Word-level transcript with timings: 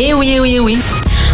Eh 0.00 0.14
oui, 0.14 0.38
oui, 0.40 0.60
oui. 0.60 0.78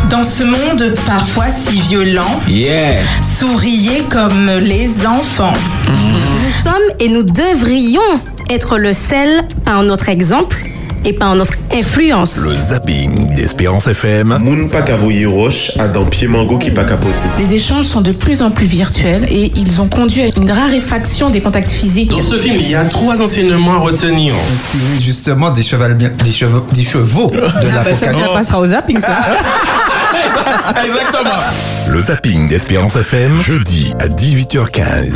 Dans 0.08 0.24
ce 0.24 0.42
monde 0.42 0.94
parfois 1.04 1.50
si 1.50 1.80
violent, 1.80 2.40
Yeah. 2.48 3.02
souriez 3.38 4.02
comme 4.08 4.46
les 4.62 5.06
enfants. 5.06 5.52
Nous 5.88 6.62
sommes 6.62 6.96
et 6.98 7.08
nous 7.08 7.24
devrions 7.24 8.00
être 8.48 8.78
le 8.78 8.94
sel 8.94 9.46
par 9.66 9.82
notre 9.82 10.08
exemple 10.08 10.56
et 11.04 11.12
par 11.12 11.34
notre 11.36 11.54
influence. 11.72 12.36
Le 12.36 12.54
zapping 12.54 13.34
d'Espérance 13.34 13.86
FM. 13.88 14.38
Moun 14.40 14.68
pa 14.68 14.82
ka 14.82 14.96
voye 14.96 15.26
roche 15.26 15.72
a 15.78 15.86
dan 15.88 16.08
pied 16.08 16.28
mango 16.28 16.58
qui 16.58 16.70
pas 16.70 16.84
capoté. 16.84 17.14
Les 17.38 17.54
échanges 17.54 17.84
sont 17.84 18.00
de 18.00 18.12
plus 18.12 18.42
en 18.42 18.50
plus 18.50 18.66
virtuels 18.66 19.24
et 19.30 19.52
ils 19.56 19.80
ont 19.80 19.88
conduit 19.88 20.22
à 20.22 20.26
une 20.36 20.50
raréfaction 20.50 21.30
des 21.30 21.40
contacts 21.40 21.70
physiques. 21.70 22.10
Dans 22.10 22.22
ce 22.22 22.38
film, 22.38 22.56
il 22.58 22.70
y 22.70 22.74
a 22.74 22.84
trois 22.84 23.20
enseignements 23.22 23.74
à 23.74 23.78
retenir. 23.78 24.34
inspiré 24.52 25.00
justement 25.00 25.50
des 25.50 25.62
chevaux, 25.62 25.84
des 26.24 26.32
chevaux, 26.32 26.66
des 26.72 26.82
chevaux 26.82 27.30
de 27.30 27.40
Ah 27.44 27.82
bah 27.84 27.94
ça, 27.94 28.10
ça 28.10 28.28
passera 28.32 28.60
au 28.60 28.66
zapping 28.66 29.00
ça. 29.00 29.18
Exactement. 30.84 31.40
Le 31.88 32.00
zapping 32.00 32.48
d'Espérance 32.48 32.96
FM. 32.96 33.40
Jeudi 33.40 33.92
à 33.98 34.06
18h15. 34.08 35.14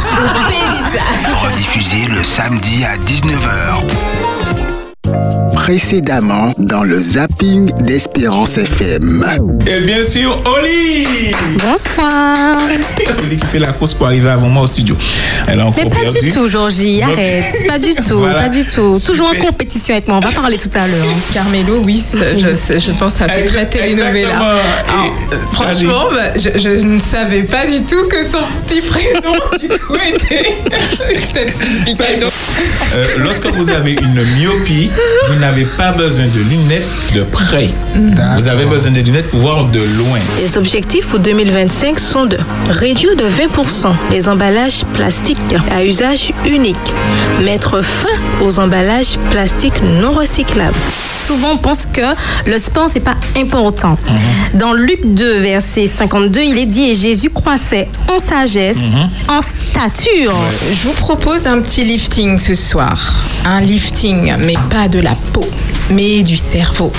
Rediffusé 1.42 2.06
le 2.11 2.23
samedi 2.23 2.84
à 2.84 2.97
19h. 2.97 4.27
Précédemment 5.68 6.54
dans 6.56 6.82
le 6.82 6.98
zapping 6.98 7.70
d'Espérance 7.82 8.56
FM. 8.56 9.22
Et 9.66 9.80
bien 9.80 10.02
sûr, 10.02 10.42
Oli 10.46 11.06
Bonsoir. 11.62 12.56
Oli 13.22 13.36
qui 13.36 13.46
fait 13.48 13.58
la 13.58 13.74
course 13.74 13.92
pour 13.92 14.06
arriver 14.06 14.30
avant 14.30 14.48
moi 14.48 14.62
au 14.62 14.66
studio. 14.66 14.96
Elle 15.46 15.62
Mais 15.77 15.84
pas 15.84 15.91
perdu. 15.91 16.20
du 16.20 16.28
tout, 16.30 16.48
Georgie, 16.48 17.02
arrête. 17.02 17.66
Pas 17.66 17.78
du 17.78 17.94
tout, 18.08 18.18
Voilà. 18.18 18.44
pas 18.44 18.48
du 18.48 18.64
tout. 18.64 18.98
Toujours 19.04 19.28
en 19.28 19.34
compétition 19.34 19.94
avec 19.94 20.08
moi, 20.08 20.16
on 20.16 20.20
va 20.27 20.32
parler 20.32 20.56
tout 20.56 20.70
à 20.72 20.86
l'heure. 20.86 21.04
Carmelo, 21.34 21.82
oui, 21.84 22.02
je, 22.14 22.16
je 22.78 22.92
pense 22.98 23.20
à 23.20 23.28
fait 23.28 23.42
très. 23.44 23.69
Alors, 24.24 24.42
euh, 24.42 25.36
franchement, 25.52 26.05
bah, 26.10 26.32
je, 26.34 26.58
je 26.58 26.70
ne 26.86 26.98
savais 26.98 27.42
pas 27.42 27.66
du 27.66 27.82
tout 27.82 28.08
que 28.08 28.25
son 28.25 28.38
petit 28.66 28.80
prénom, 28.80 29.34
du 29.60 29.69
coup, 29.69 29.97
était 29.97 30.56
cette 31.30 31.53
signification. 31.53 32.28
Euh, 32.95 33.05
lorsque 33.19 33.47
vous 33.53 33.70
avez 33.70 33.92
une 33.92 34.23
myopie, 34.39 34.91
vous 35.28 35.39
n'avez 35.39 35.64
pas 35.64 35.92
besoin 35.92 36.25
de 36.25 36.51
lunettes 36.51 37.12
de 37.15 37.23
près. 37.23 37.69
Vous 38.39 38.48
avez 38.48 38.65
besoin 38.65 38.91
de 38.92 39.00
lunettes 39.00 39.28
pour 39.31 39.41
voir 39.41 39.65
de 39.67 39.78
loin. 39.81 40.19
Les 40.41 40.56
objectifs 40.56 41.06
pour 41.06 41.19
2025 41.19 41.98
sont 41.98 42.27
de 42.27 42.39
réduire 42.70 43.15
de 43.17 43.25
20% 43.25 43.92
les 44.11 44.28
emballages 44.28 44.84
plastiques 44.95 45.39
à 45.70 45.84
usage 45.84 46.33
unique, 46.47 46.77
mettre 47.45 47.83
fin 47.84 48.09
aux 48.42 48.59
emballages 48.59 49.17
plastiques 49.31 49.81
non 50.00 50.12
recyclables. 50.12 50.75
Souvent, 51.27 51.50
on 51.53 51.56
pense 51.59 51.84
que 51.84 52.00
le 52.47 52.56
sport, 52.59 52.89
c'est 52.91 53.00
pas 53.00 53.17
important. 53.37 53.98
Mhm. 54.09 54.59
Dans 54.59 54.72
Luc 54.72 55.00
2, 55.05 55.41
verset 55.41 55.87
52, 55.87 56.41
il 56.41 56.56
est 56.59 56.65
dit 56.65 56.84
Et 56.91 56.95
Jésus 56.95 57.28
croissait 57.28 57.87
en 58.09 58.19
sagesse, 58.19 58.78
Mhm. 58.78 59.09
en 59.28 59.41
stature. 59.43 60.34
Je 60.72 60.84
vous 60.89 60.95
propose 60.95 61.47
un 61.47 61.61
petit 61.61 61.84
lifting 61.84 62.39
ce 62.48 62.54
soir. 62.54 63.27
Un 63.44 63.60
lifting, 63.60 64.32
mais 64.38 64.54
pas 64.70 64.88
de 64.88 65.00
la 65.00 65.14
peau, 65.34 65.44
mais 65.91 66.22
du 66.22 66.34
cerveau. 66.34 66.91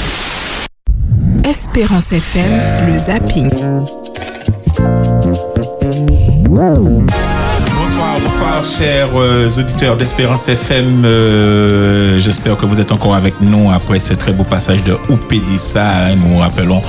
Espérance 1.43 2.11
FM, 2.11 2.51
le 2.87 2.95
zapping. 2.95 3.49
Bonsoir, 8.39 8.63
chers 8.63 9.09
euh, 9.15 9.49
auditeurs 9.57 9.97
d'Espérance 9.97 10.47
FM. 10.47 11.03
Euh, 11.03 12.19
J'espère 12.19 12.55
que 12.55 12.65
vous 12.65 12.79
êtes 12.79 12.93
encore 12.93 13.15
avec 13.15 13.41
nous 13.41 13.69
après 13.69 13.99
ce 13.99 14.13
très 14.13 14.31
beau 14.31 14.45
passage 14.45 14.81
de 14.85 14.95
Oupédissa. 15.09 16.15
Nous 16.15 16.37
rappelons, 16.37 16.81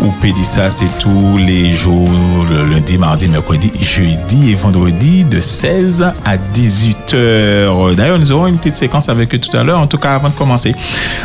Oupédissa, 0.00 0.70
c'est 0.70 0.86
tous 1.00 1.38
les 1.38 1.72
jours, 1.72 2.08
le 2.48 2.72
lundi, 2.72 2.98
mardi, 2.98 3.26
mercredi, 3.26 3.72
jeudi 3.80 4.52
et 4.52 4.54
vendredi 4.54 5.24
de 5.24 5.40
16 5.40 6.12
à 6.24 6.36
18 6.36 7.14
heures. 7.14 7.96
D'ailleurs, 7.96 8.20
nous 8.20 8.30
aurons 8.30 8.46
une 8.46 8.58
petite 8.58 8.76
séquence 8.76 9.08
avec 9.08 9.34
eux 9.34 9.38
tout 9.38 9.56
à 9.56 9.64
l'heure. 9.64 9.80
En 9.80 9.88
tout 9.88 9.98
cas, 9.98 10.14
avant 10.14 10.28
de 10.28 10.34
commencer, 10.34 10.72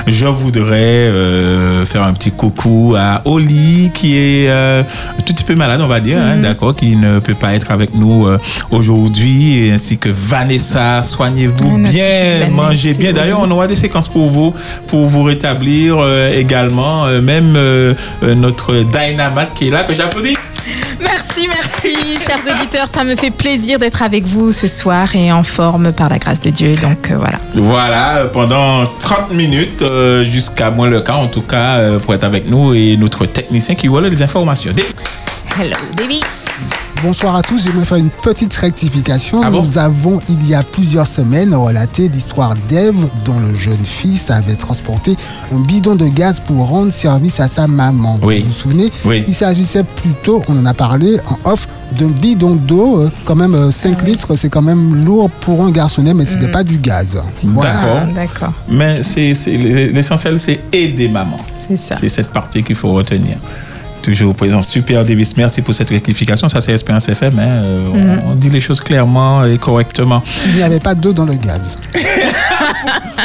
je 0.07 0.25
voudrais 0.25 1.07
euh, 1.07 1.85
faire 1.85 2.01
un 2.01 2.13
petit 2.13 2.31
coucou 2.31 2.95
à 2.97 3.21
Oli 3.25 3.91
qui 3.93 4.15
est 4.15 4.49
euh, 4.49 4.81
un 5.19 5.21
tout 5.21 5.33
petit 5.33 5.43
peu 5.43 5.53
malade, 5.53 5.81
on 5.81 5.87
va 5.87 5.99
dire, 5.99 6.17
hein, 6.17 6.37
d'accord, 6.37 6.75
qui 6.75 6.95
ne 6.95 7.19
peut 7.19 7.35
pas 7.35 7.53
être 7.53 7.69
avec 7.71 7.93
nous 7.93 8.27
aujourd'hui, 8.71 9.66
ainsi 9.71 9.97
que 9.97 10.09
Vanessa. 10.09 11.03
Soignez-vous 11.03 11.77
bien, 11.77 12.49
mangez 12.51 12.93
bien. 12.93 13.13
D'ailleurs, 13.13 13.39
on 13.41 13.51
aura 13.51 13.67
des 13.67 13.75
séquences 13.75 14.07
pour 14.07 14.27
vous, 14.29 14.53
pour 14.87 15.07
vous 15.07 15.23
rétablir 15.23 15.97
euh, 15.99 16.37
également. 16.37 17.05
Euh, 17.05 17.21
même 17.21 17.55
euh, 17.55 17.93
notre 18.23 18.73
Dynamite 18.73 19.53
qui 19.55 19.67
est 19.67 19.71
là, 19.71 19.83
que 19.83 19.93
j'applaudis. 19.93 20.37
Merci, 20.99 21.47
merci, 21.47 22.17
chers 22.19 22.41
auditeurs. 22.53 22.87
Ça 22.87 23.03
me 23.03 23.15
fait 23.15 23.31
plaisir 23.31 23.79
d'être 23.79 24.01
avec 24.01 24.25
vous 24.25 24.51
ce 24.51 24.67
soir 24.67 25.15
et 25.15 25.31
en 25.31 25.43
forme 25.43 25.91
par 25.91 26.09
la 26.09 26.17
grâce 26.17 26.39
de 26.39 26.49
Dieu. 26.49 26.75
Donc 26.75 27.11
euh, 27.11 27.17
voilà. 27.17 27.39
Voilà, 27.53 28.25
pendant 28.33 28.85
30 28.99 29.33
minutes, 29.33 29.83
euh, 29.83 30.23
jusqu'à 30.23 30.71
moins 30.71 30.89
le 30.89 31.01
cas, 31.01 31.13
en 31.13 31.27
tout 31.27 31.41
cas, 31.41 31.77
euh, 31.77 31.99
pour 31.99 32.13
être 32.13 32.23
avec 32.23 32.49
nous 32.49 32.73
et 32.73 32.97
notre 32.97 33.25
technicien 33.25 33.75
qui 33.75 33.87
voit 33.87 34.01
les 34.01 34.21
informations. 34.21 34.71
Hello, 35.59 35.75
Davis. 35.95 36.36
Bonsoir 37.03 37.35
à 37.35 37.43
tous, 37.43 37.63
j'aimerais 37.63 37.85
faire 37.85 37.97
une 37.97 38.09
petite 38.09 38.53
rectification. 38.55 39.41
Ah 39.43 39.51
bon 39.51 39.61
Nous 39.61 39.77
avons, 39.77 40.19
il 40.29 40.47
y 40.49 40.55
a 40.55 40.63
plusieurs 40.63 41.05
semaines, 41.05 41.53
relaté 41.53 42.09
l'histoire 42.09 42.55
d'Ève 42.67 42.95
dont 43.23 43.39
le 43.39 43.53
jeune 43.53 43.77
fils 43.83 44.31
avait 44.31 44.55
transporté 44.55 45.15
un 45.53 45.59
bidon 45.59 45.95
de 45.95 46.07
gaz 46.07 46.39
pour 46.39 46.67
rendre 46.67 46.91
service 46.91 47.39
à 47.39 47.47
sa 47.47 47.67
maman. 47.67 48.17
Oui. 48.23 48.39
Vous 48.39 48.47
vous 48.47 48.51
souvenez 48.51 48.91
Oui. 49.05 49.23
Il 49.27 49.33
s'agissait 49.35 49.83
plutôt, 49.83 50.41
on 50.47 50.57
en 50.59 50.65
a 50.65 50.73
parlé 50.73 51.19
en 51.27 51.51
off, 51.51 51.67
d'un 51.99 52.07
bidon 52.07 52.55
d'eau, 52.55 53.01
euh, 53.01 53.11
quand 53.25 53.35
même 53.35 53.53
euh, 53.53 53.69
5 53.71 54.03
litres, 54.03 54.35
c'est 54.35 54.49
quand 54.49 54.63
même 54.63 55.05
lourd 55.05 55.29
pour 55.29 55.63
un 55.63 55.69
garçonnet, 55.71 56.15
mais 56.15 56.25
ce 56.25 56.33
n'était 56.33 56.51
pas 56.51 56.63
du 56.63 56.77
gaz. 56.79 57.17
Voilà. 57.43 57.73
D'accord. 57.73 57.97
Ah, 58.01 58.05
D'accord, 58.15 58.53
Mais 58.69 59.03
c'est 59.03 59.33
c'est- 59.35 59.55
l'essentiel, 59.55 60.39
c'est 60.39 60.59
aider 60.73 61.07
maman. 61.09 61.39
c'est 61.67 61.77
ça. 61.77 61.95
C'est 61.95 62.09
cette 62.09 62.29
partie 62.33 62.63
qu'il 62.63 62.75
faut 62.75 62.91
retenir. 62.91 63.37
Toujours 64.01 64.33
présent. 64.35 64.61
Super, 64.61 65.03
Davis. 65.03 65.35
Merci 65.35 65.61
pour 65.61 65.73
cette 65.73 65.89
rectification. 65.89 66.47
Ça, 66.47 66.61
c'est 66.61 66.71
Espérance 66.71 67.09
FM. 67.09 67.37
hein. 67.39 67.43
Euh, 67.45 67.87
on- 68.25 68.31
On 68.31 68.35
dit 68.35 68.49
les 68.49 68.61
choses 68.61 68.79
clairement 68.81 69.43
et 69.45 69.57
correctement. 69.57 70.23
Il 70.49 70.55
n'y 70.55 70.63
avait 70.63 70.79
pas 70.79 70.95
d'eau 70.95 71.11
dans 71.13 71.25
le 71.25 71.33
gaz. 71.35 71.77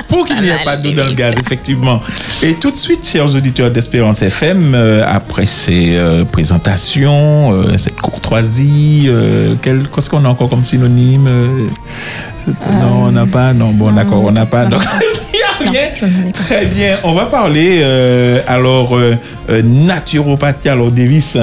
Pour 0.08 0.26
qu'il 0.26 0.40
n'y 0.40 0.48
ait 0.48 0.64
pas 0.64 0.76
d'eau 0.76 0.92
dans 0.92 1.06
le 1.06 1.12
gaz, 1.12 1.34
effectivement. 1.40 2.00
Et 2.42 2.54
tout 2.54 2.70
de 2.70 2.76
suite, 2.76 3.06
chers 3.06 3.34
auditeurs 3.34 3.70
d'Espérance 3.70 4.22
FM, 4.22 4.74
euh, 4.74 5.04
après 5.06 5.46
ces 5.46 5.96
euh, 5.96 6.24
présentations, 6.24 7.52
euh, 7.52 7.76
cette 7.78 8.00
courtoisie, 8.00 9.04
euh, 9.06 9.54
qu'est-ce 9.62 10.10
qu'on 10.10 10.24
a 10.24 10.28
encore 10.28 10.48
comme 10.48 10.64
synonyme 10.64 11.28
euh, 11.30 11.68
Non, 12.80 13.04
on 13.04 13.12
n'a 13.12 13.26
pas. 13.26 13.52
Non, 13.52 13.70
bon, 13.70 13.92
d'accord, 13.92 14.24
on 14.24 14.32
n'a 14.32 14.46
pas. 14.46 14.64
Donc, 14.64 14.82
il 15.34 15.38
n'y 15.70 15.70
a 15.70 15.70
rien. 15.70 16.32
Très 16.32 16.66
bien. 16.66 16.96
On 17.04 17.12
va 17.12 17.26
parler 17.26 17.82
alors 18.46 18.98
naturopathie. 19.48 20.69
Alors, 20.69 20.90
Davis. 20.90 21.36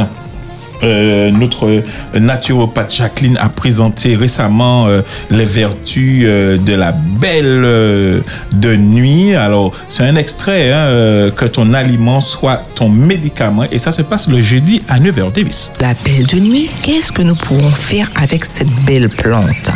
Euh, 0.84 1.32
notre 1.32 1.82
naturopathe 2.18 2.94
Jacqueline 2.94 3.38
a 3.38 3.50
présenté 3.50 4.16
récemment 4.16 4.88
euh, 4.88 5.02
les 5.32 5.46
vertus 5.46 6.24
euh, 6.26 6.58
de 6.58 6.74
la 6.74 6.92
belle 6.92 7.64
euh, 7.66 8.22
de 8.54 8.76
nuit. 8.76 9.36
Alors, 9.36 9.74
c'est 9.90 10.04
un 10.04 10.16
extrait 10.16 10.72
hein, 10.72 10.78
euh, 10.78 11.32
que 11.32 11.46
ton 11.46 11.74
aliment 11.74 12.22
soit 12.22 12.62
ton 12.76 12.90
médicament 12.90 13.64
et 13.72 13.80
ça 13.80 13.92
se 13.92 14.02
passe 14.02 14.28
le 14.28 14.42
jeudi 14.42 14.82
à 14.88 15.00
9h, 15.00 15.34
Davis. 15.34 15.72
La 15.80 15.94
belle 16.06 16.26
de 16.28 16.40
nuit, 16.40 16.70
qu'est-ce 16.84 17.12
que 17.12 17.22
nous 17.22 17.36
pourrons 17.36 17.72
faire 17.72 18.08
avec 18.16 18.46
cette 18.46 18.72
belle 18.86 19.10
plante? 19.10 19.70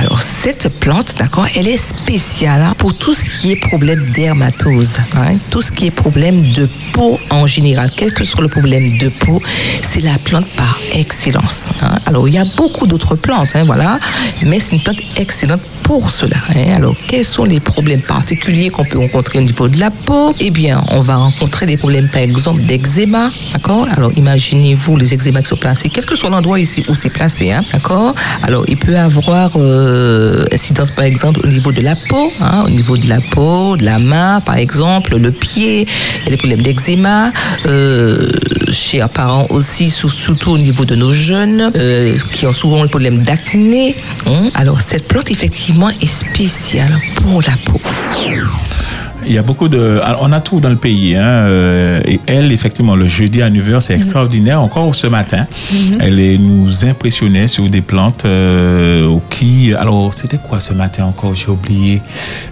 Alors 0.00 0.22
cette 0.22 0.68
plante, 0.80 1.14
d'accord, 1.18 1.46
elle 1.54 1.68
est 1.68 1.76
spéciale 1.76 2.62
hein, 2.62 2.74
pour 2.78 2.94
tout 2.94 3.12
ce 3.12 3.28
qui 3.28 3.52
est 3.52 3.56
problème 3.56 4.02
dermatose, 4.14 4.96
hein, 5.14 5.36
tout 5.50 5.60
ce 5.60 5.70
qui 5.70 5.86
est 5.86 5.90
problème 5.90 6.40
de 6.52 6.66
peau 6.94 7.20
en 7.28 7.46
général, 7.46 7.90
quel 7.94 8.14
que 8.14 8.24
soit 8.24 8.40
le 8.40 8.48
problème 8.48 8.96
de 8.96 9.08
peau, 9.10 9.42
c'est 9.82 10.00
la 10.00 10.16
plante 10.18 10.46
par 10.56 10.78
excellence. 10.94 11.68
hein. 11.82 11.98
Alors 12.06 12.26
il 12.28 12.34
y 12.34 12.38
a 12.38 12.46
beaucoup 12.56 12.86
d'autres 12.86 13.14
plantes, 13.14 13.50
hein, 13.54 13.64
voilà, 13.64 13.98
mais 14.42 14.58
c'est 14.58 14.72
une 14.72 14.82
plante 14.82 15.00
excellente 15.18 15.60
pour 15.90 16.08
cela. 16.08 16.36
hein. 16.54 16.74
Alors 16.76 16.94
quels 17.08 17.24
sont 17.24 17.42
les 17.42 17.58
problèmes 17.58 18.00
particuliers 18.02 18.70
qu'on 18.70 18.84
peut 18.84 18.96
rencontrer 18.98 19.40
au 19.40 19.42
niveau 19.42 19.66
de 19.66 19.80
la 19.80 19.90
peau? 19.90 20.32
Eh 20.38 20.50
bien, 20.52 20.80
on 20.92 21.00
va 21.00 21.16
rencontrer 21.16 21.66
des 21.66 21.76
problèmes 21.76 22.08
par 22.08 22.22
exemple 22.22 22.62
d'eczéma, 22.62 23.28
d'accord? 23.52 23.88
Alors 23.96 24.12
imaginez-vous 24.14 24.96
les 24.96 25.12
eczémas 25.12 25.42
qui 25.42 25.48
sont 25.48 25.56
placés, 25.56 25.88
quel 25.88 26.06
que 26.06 26.14
soit 26.14 26.30
l'endroit 26.30 26.60
ici 26.60 26.84
où 26.88 26.94
c'est 26.94 27.10
placé, 27.10 27.50
hein, 27.50 27.62
d'accord? 27.72 28.14
Alors 28.44 28.62
il 28.68 28.76
peut 28.76 28.96
avoir 28.96 29.50
euh, 29.56 30.44
incidence 30.52 30.92
par 30.92 31.06
exemple 31.06 31.40
au 31.42 31.48
niveau 31.48 31.72
de 31.72 31.80
la 31.80 31.96
peau, 31.96 32.32
hein, 32.40 32.62
au 32.66 32.70
niveau 32.70 32.96
de 32.96 33.08
la 33.08 33.20
peau, 33.20 33.76
de 33.76 33.84
la 33.84 33.98
main 33.98 34.40
par 34.42 34.58
exemple, 34.58 35.16
le 35.16 35.32
pied, 35.32 35.88
il 36.20 36.24
y 36.24 36.26
a 36.28 36.30
des 36.30 36.36
problèmes 36.36 36.62
d'eczéma, 36.62 37.32
euh, 37.66 38.28
chez 38.70 39.00
apparents 39.00 39.48
aussi, 39.50 39.90
sou- 39.90 40.08
surtout 40.08 40.52
au 40.52 40.58
niveau 40.58 40.84
de 40.84 40.94
nos 40.94 41.10
jeunes 41.12 41.72
euh, 41.74 42.16
qui 42.30 42.46
ont 42.46 42.52
souvent 42.52 42.80
le 42.84 42.88
problème 42.88 43.18
d'acné. 43.18 43.96
hein. 44.28 44.50
Alors 44.54 44.80
cette 44.80 45.08
plante 45.08 45.32
effectivement 45.32 45.79
est 45.88 46.06
spéciale 46.06 47.00
pour 47.22 47.40
la 47.42 47.56
peau. 47.64 47.80
Il 49.26 49.32
y 49.32 49.38
a 49.38 49.42
beaucoup 49.42 49.68
de. 49.68 50.00
alors, 50.04 50.20
On 50.22 50.32
a 50.32 50.40
tout 50.40 50.60
dans 50.60 50.70
le 50.70 50.76
pays. 50.76 51.14
Hein, 51.16 51.20
euh, 51.22 52.00
et 52.06 52.20
elle, 52.26 52.52
effectivement, 52.52 52.96
le 52.96 53.06
jeudi 53.06 53.42
à 53.42 53.50
9h, 53.50 53.80
c'est 53.80 53.94
extraordinaire. 53.94 54.60
Encore 54.60 54.94
ce 54.94 55.06
matin, 55.06 55.46
elle 56.00 56.18
est- 56.18 56.38
nous 56.38 56.84
impressionnait 56.84 57.46
sur 57.48 57.68
des 57.68 57.80
plantes 57.80 58.24
euh, 58.24 59.16
qui. 59.30 59.72
Alors, 59.74 60.12
c'était 60.14 60.38
quoi 60.38 60.58
ce 60.60 60.72
matin 60.72 61.04
encore? 61.04 61.34
J'ai 61.34 61.48
oublié. 61.48 62.00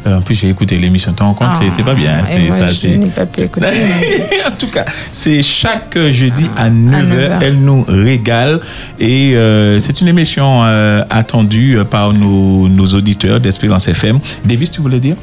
Euh, 0.07 0.19
en 0.19 0.23
plus, 0.23 0.35
j'ai 0.39 0.49
écouté 0.51 0.77
l'émission. 0.79 1.13
T'en 1.13 1.35
compte 1.35 1.49
C'est- 1.59 1.71
C'est 1.71 1.83
pas 1.83 1.95
bien. 1.95 2.19
Ah, 2.21 2.27
C'est 2.27 2.41
moi, 2.41 2.53
ça. 2.57 2.67
je 2.69 2.73
c'est- 2.75 2.97
n'ai 2.97 3.07
pas 3.07 3.27
pu 3.27 3.41
écouter. 3.43 3.67
en 4.47 4.57
tout 4.57 4.69
cas, 4.69 4.85
c'est 5.13 5.43
chaque 5.43 5.97
jeudi 6.11 6.47
à 6.57 6.69
9h. 6.71 7.09
9h. 7.09 7.39
Elle 7.43 7.59
nous 7.61 7.85
régale. 7.89 8.61
Et 9.01 9.35
euh, 9.37 9.81
c'est 9.81 10.01
une 10.01 10.09
émission 10.09 10.63
euh, 10.65 11.03
attendue 11.11 11.79
par 11.91 12.13
nos, 12.13 12.69
nos 12.69 12.87
auditeurs 12.89 13.41
d'Espérance 13.41 13.89
FM. 13.89 14.19
Davis, 14.45 14.71
tu 14.71 14.81
voulais 14.81 15.01
dire? 15.01 15.17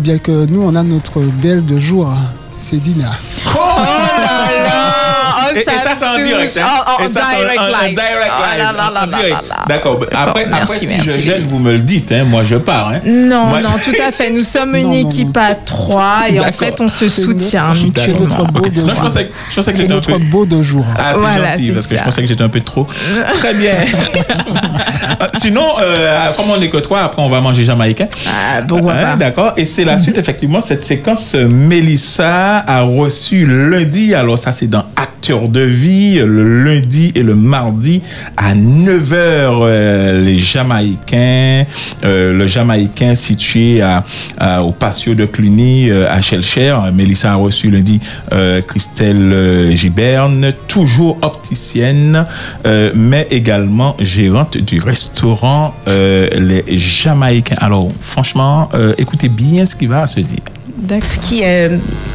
Bien 0.00 0.18
que 0.18 0.46
nous, 0.46 0.62
on 0.62 0.74
a 0.74 0.82
notre 0.82 1.20
belle 1.42 1.64
de 1.64 1.78
jour, 1.78 2.08
c'est 2.56 2.78
Dina. 2.78 3.12
Oh, 3.54 4.13
Et, 5.54 5.60
et 5.60 5.64
ça, 5.64 5.72
c'est 5.98 6.04
en 6.06 6.14
touche. 6.14 6.24
direct. 6.24 6.58
hein. 6.62 6.66
En- 6.86 7.02
en 7.02 7.04
Et 7.04 7.08
ça, 7.08 7.20
c'est 7.30 7.36
direct 7.40 7.60
en- 7.60 7.66
live. 7.84 7.94
direct 7.94 8.32
Oh 8.36 8.42
live, 8.50 8.58
là 8.58 8.72
là 8.72 8.90
là 8.92 9.02
en 9.04 9.06
direct. 9.06 9.36
D'accord. 9.68 10.00
Après, 10.14 10.46
Merci, 10.46 10.62
après 10.62 10.78
si 10.78 10.86
merci. 10.86 11.10
je 11.10 11.18
gêne, 11.18 11.46
vous 11.48 11.58
me 11.58 11.72
le 11.72 11.78
dites. 11.78 12.12
hein. 12.12 12.24
Moi, 12.24 12.44
je 12.44 12.56
pars. 12.56 12.88
hein. 12.94 13.00
Non, 13.04 13.46
Moi, 13.46 13.60
non, 13.60 13.70
je- 13.84 13.90
tout 13.90 13.96
à 14.06 14.12
fait. 14.12 14.30
Nous 14.30 14.44
sommes 14.44 14.74
une 14.76 14.88
Non, 14.90 15.02
non, 15.02 15.10
équipe 15.10 15.36
à 15.36 15.54
trois 15.54 16.22
et 16.30 16.40
en 16.40 16.52
fait, 16.52 16.80
on 16.80 16.88
se 16.88 17.08
soutient 17.08 17.72
mutuellement. 17.74 18.20
notre 18.20 18.44
beau 18.52 18.68
de 18.68 18.80
Non, 18.82 18.92
je 18.94 19.00
pensais, 19.00 19.24
que- 19.24 19.82
notre 19.86 20.12
peu. 20.12 20.18
beau 20.18 20.46
de 20.46 20.62
jour. 20.62 20.84
Ah, 20.98 21.10
c'est 21.14 21.20
Voilà, 21.20 21.52
gentil, 21.52 21.66
c'est 21.66 21.72
parce 21.72 21.86
que 21.86 21.96
je 21.98 22.02
pensais 22.02 22.20
que 22.22 22.28
j'étais 22.28 22.42
un 22.44 22.48
peu 22.48 22.60
trop. 22.60 22.86
Très 23.38 23.54
bien. 23.54 23.74
Euh, 25.20 25.26
Sinon, 25.38 25.66
euh, 25.80 26.32
comme 26.36 26.46
on 26.50 26.60
est 26.60 26.68
que 26.68 26.78
trois, 26.78 27.02
après 27.02 27.22
on 27.22 27.28
va 27.28 27.40
manger 27.40 27.62
jamaïcain. 27.64 28.08
Ah, 28.26 28.62
pourquoi 28.66 28.92
Hein, 28.92 29.02
pas. 29.12 29.16
D'accord. 29.16 29.52
Et 29.56 29.64
c'est 29.64 29.84
la 29.84 29.98
suite, 29.98 30.18
effectivement, 30.18 30.60
cette 30.60 30.84
séquence, 30.84 31.34
euh, 31.36 31.46
Mélissa 31.48 32.64
a 32.66 32.80
reçu 32.82 33.46
lundi, 33.46 34.12
alors 34.14 34.38
ça 34.38 34.52
c'est 34.52 34.66
dans 34.66 34.84
De 35.48 35.60
vie, 35.60 36.14
le 36.14 36.64
lundi 36.64 37.12
et 37.14 37.22
le 37.22 37.34
mardi 37.34 38.00
à 38.36 38.54
9h, 38.54 40.24
les 40.24 40.38
Jamaïcains, 40.38 41.64
euh, 42.04 42.32
le 42.32 42.46
Jamaïcain 42.46 43.14
situé 43.14 43.82
au 44.62 44.72
patio 44.72 45.14
de 45.14 45.26
Cluny 45.26 45.90
euh, 45.90 46.10
à 46.10 46.20
Shelcher. 46.20 46.76
Mélissa 46.92 47.32
a 47.32 47.34
reçu 47.36 47.70
lundi 47.70 48.00
euh, 48.32 48.60
Christelle 48.62 49.32
euh, 49.32 49.74
Giberne, 49.74 50.52
toujours 50.68 51.18
opticienne, 51.22 52.26
euh, 52.66 52.90
mais 52.94 53.26
également 53.30 53.96
gérante 54.00 54.56
du 54.56 54.80
restaurant 54.80 55.74
euh, 55.88 56.28
Les 56.38 56.76
Jamaïcains. 56.76 57.56
Alors, 57.58 57.90
franchement, 58.00 58.68
euh, 58.74 58.94
écoutez 58.98 59.28
bien 59.28 59.66
ce 59.66 59.76
qui 59.76 59.86
va 59.86 60.06
se 60.06 60.20
dire. 60.20 60.40
Ce 60.88 61.18
qui 61.20 61.42
est 61.42 61.70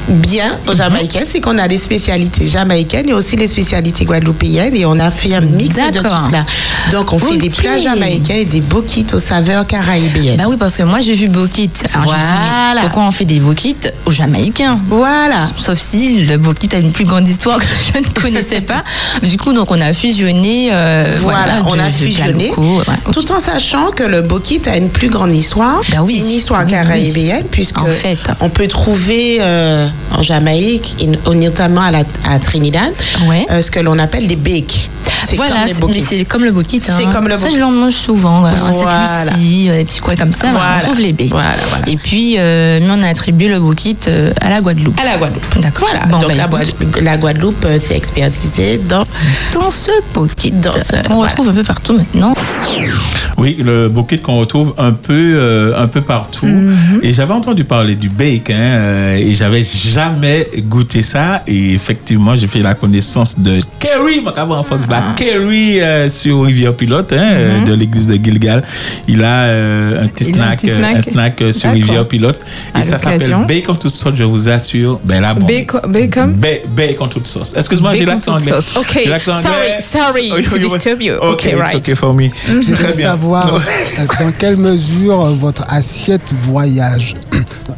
bien 0.10 0.54
Mhm. 0.66 0.70
aux 0.72 0.76
Jamaïcains, 0.76 1.24
c'est 1.26 1.40
qu'on 1.40 1.58
a 1.60 1.68
des 1.68 1.78
spécialités 1.78 2.46
jamaïcaines 2.46 3.08
et 3.10 3.14
aussi 3.14 3.36
les 3.36 3.48
spécialités 3.48 4.06
guadeloupéennes 4.06 4.76
et 4.76 4.86
on 4.86 5.00
a 5.00 5.12
fait 5.12 5.34
un 5.36 5.42
mix 5.42 5.76
de 5.76 6.00
tout 6.00 6.04
cela. 6.04 6.46
Donc 6.92 7.14
on 7.14 7.20
fait 7.20 7.38
des 7.38 7.50
plats 7.50 7.78
jamaïcains 7.80 8.36
et 8.36 8.46
des 8.46 8.62
bokits 8.62 9.06
aux 9.14 9.20
saveurs 9.20 9.66
caraïbéennes. 9.68 10.38
Bah 10.38 10.46
oui, 10.50 10.58
parce 10.58 10.76
que 10.78 10.84
moi 10.84 11.00
j'ai 11.00 11.14
vu 11.14 11.28
Bokit. 11.30 11.70
Voilà. 12.04 12.82
pourquoi 12.82 13.04
on 13.04 13.12
fait 13.12 13.26
des 13.26 13.40
Bokits 13.40 13.76
aux 14.06 14.12
Jamaïcains? 14.12 14.80
Voilà. 14.90 15.48
Sauf 15.56 15.78
si 15.80 16.24
le 16.26 16.38
Bokit 16.38 16.70
a 16.74 16.80
une 16.80 16.92
plus 16.92 17.06
grande 17.06 17.28
histoire 17.30 17.60
que 17.60 17.66
je 17.94 18.00
ne 18.00 18.22
connaissais 18.22 18.62
pas. 18.62 18.84
Du 19.24 19.38
coup, 19.38 19.54
donc 19.54 19.70
on 19.72 19.80
a 19.80 19.94
fusionné. 19.94 20.70
euh, 20.72 21.18
Voilà, 21.22 21.62
on 21.66 21.76
de- 21.76 21.82
a 21.82 21.90
fusionné, 21.90 22.50
locaux, 22.50 22.80
ouais. 22.80 23.12
tout 23.14 23.32
en 23.32 23.40
sachant 23.40 23.92
que 23.92 24.04
le 24.04 24.22
bokit 24.22 24.62
a 24.68 24.76
une 24.78 24.90
plus 24.90 25.08
grande 25.10 25.34
histoire. 25.36 25.82
Bah 25.92 25.98
oui. 26.02 26.16
C'est 26.20 26.26
une 26.30 26.36
histoire 26.36 26.62
Oui, 26.62 26.66
oui. 26.68 26.72
caraïbéenne, 26.74 27.46
puisque 27.52 27.78
En 27.80 27.86
fait. 27.86 28.18
on 28.42 28.49
peut 28.50 28.68
trouver 28.68 29.38
euh, 29.42 29.88
en 30.18 30.22
Jamaïque, 30.22 30.96
et 31.00 31.08
notamment 31.36 31.82
à, 31.82 31.92
la, 31.92 32.04
à 32.28 32.40
Trinidad, 32.40 32.92
Ouais. 33.28 33.46
euh, 33.52 33.62
ce 33.62 33.72
que 33.72 33.80
l'on 33.80 33.98
appelle 34.00 34.28
des 34.28 34.36
bakes. 34.36 34.90
C'est 35.28 35.36
Voilà, 35.36 35.68
c'est- 35.68 35.84
mais 35.86 36.00
c'est 36.00 36.26
comme 36.26 36.44
le 36.44 36.52
Bokit. 36.52 36.80
C'est 36.82 36.92
hein. 36.92 37.10
comme 37.14 37.28
le 37.28 37.38
Ça, 37.38 37.46
Bokit. 37.48 37.56
je 37.56 37.62
l'en 37.62 37.72
mange 37.72 37.94
souvent. 37.94 38.40
Voilà. 38.42 39.06
Cette 39.06 39.34
Lucie, 39.36 39.70
euh, 39.70 39.78
des 39.78 39.86
petits 39.86 40.00
coins 40.00 40.16
comme 40.16 40.32
ça. 40.32 40.48
voilà, 40.52 40.78
on 40.82 40.86
trouve 40.86 41.00
les 41.00 41.14
bakes. 41.14 41.30
Voilà, 41.30 41.52
voilà. 41.70 41.88
Et 41.90 41.98
puis, 41.98 42.36
euh, 42.38 42.80
mais 42.82 42.88
on 42.90 43.04
a 43.04 43.10
attribué 43.10 43.48
le 43.50 43.60
Bokit 43.60 43.98
euh, 44.08 44.32
à 44.42 44.50
la 44.50 44.62
Guadeloupe. 44.62 45.00
À 45.00 45.06
la 45.06 45.18
Guadeloupe. 45.18 45.60
D'accord. 45.60 45.88
Voilà, 45.92 46.06
Bon, 46.08 46.18
donc 46.20 46.30
bah, 46.30 46.36
la, 46.36 46.46
écoute, 46.46 46.52
Guadeloupe, 46.80 47.02
la 47.04 47.18
Guadeloupe 47.18 47.66
euh, 47.66 47.78
s'est 47.78 47.96
expertisée 47.96 48.78
dans... 48.90 49.06
dans 49.54 49.70
ce 49.70 49.92
Bokit 50.16 50.52
qu'on 51.08 51.16
voilà. 51.16 51.30
retrouve 51.30 51.50
un 51.50 51.54
peu 51.54 51.64
partout 51.64 51.94
maintenant. 51.94 52.34
Oui, 53.38 53.56
le 53.64 53.88
bouquet 53.90 54.18
qu'on 54.18 54.40
retrouve 54.40 54.74
un 54.78 54.92
peu, 54.92 55.14
euh, 55.36 55.74
un 55.82 55.88
peu 55.88 56.02
partout. 56.02 56.48
Et 57.04 57.14
j'avais 57.14 57.34
entendu 57.34 57.64
parler 57.66 57.96
du 57.96 58.10
bake, 58.10 58.39
hein, 58.50 58.54
euh, 58.54 59.16
et 59.18 59.36
j'avais 59.36 59.64
jamais 59.64 60.48
goûté 60.68 61.02
ça. 61.02 61.42
Et 61.48 61.74
effectivement, 61.74 62.36
j'ai 62.36 62.48
fait 62.48 62.60
la 62.62 62.76
connaissance 62.76 63.38
de 63.40 63.60
Kerry, 63.80 64.24
cabane 64.36 64.60
en 64.60 64.64
face 64.64 64.86
bas. 64.86 65.02
Kerry 65.16 65.82
euh, 65.82 66.08
sur 66.08 66.44
Rivière 66.44 66.74
Pilote, 66.76 67.12
hein, 67.14 67.18
euh, 67.32 67.64
de 67.66 67.74
l'église 67.74 68.08
de 68.08 68.16
Gilgal. 68.16 68.64
Il 69.08 69.24
a 69.24 69.44
euh, 69.46 70.04
un 70.04 70.08
petit 70.08 70.30
Il 70.30 70.40
a 70.40 70.44
un 70.52 70.58
snack, 70.58 70.64
euh, 70.66 70.78
snack. 70.78 70.96
un 70.96 71.02
snack 71.02 71.42
euh, 71.42 71.52
sur. 71.52 71.72
Rivière 71.72 72.08
Pilote. 72.08 72.40
Et 72.76 72.80
À 72.80 72.84
ça 72.84 72.98
s'appelle 72.98 73.36
bacon 73.48 73.78
toute 73.78 73.92
sauce, 73.92 74.14
je 74.16 74.24
vous 74.24 74.50
assure. 74.50 75.00
Ben 75.04 75.22
là, 75.22 75.34
bon. 75.34 75.46
Bacon, 75.46 75.82
bacon? 75.90 76.34
Ba- 76.34 76.48
Bacon 76.76 77.10
toute 77.10 77.28
sauce. 77.28 77.54
Excuse-moi, 77.58 77.94
j'ai 77.96 78.06
l'accent 78.06 78.36
anglais. 78.36 78.52
sauce. 78.52 78.76
Ok. 78.78 79.00
J'ai 79.04 79.10
l'accent 79.10 79.34
Sorry, 79.34 79.80
sorry 79.80 80.32
Oh, 80.32 80.42
to 80.42 80.58
disturb 80.58 81.02
you. 81.02 81.14
Okay, 81.16 81.50
Okay, 81.50 81.56
right. 81.56 81.76
okay 81.76 81.96
for 81.96 82.14
me. 82.14 82.30
Très 82.30 82.62
J'aimerais 82.62 82.94
bien. 82.94 83.08
savoir 83.12 83.54
euh, 83.56 84.06
dans 84.20 84.32
quelle 84.32 84.58
mesure 84.58 85.26
euh, 85.26 85.32
votre 85.34 85.64
assiette 85.72 86.34
voyage. 86.42 87.16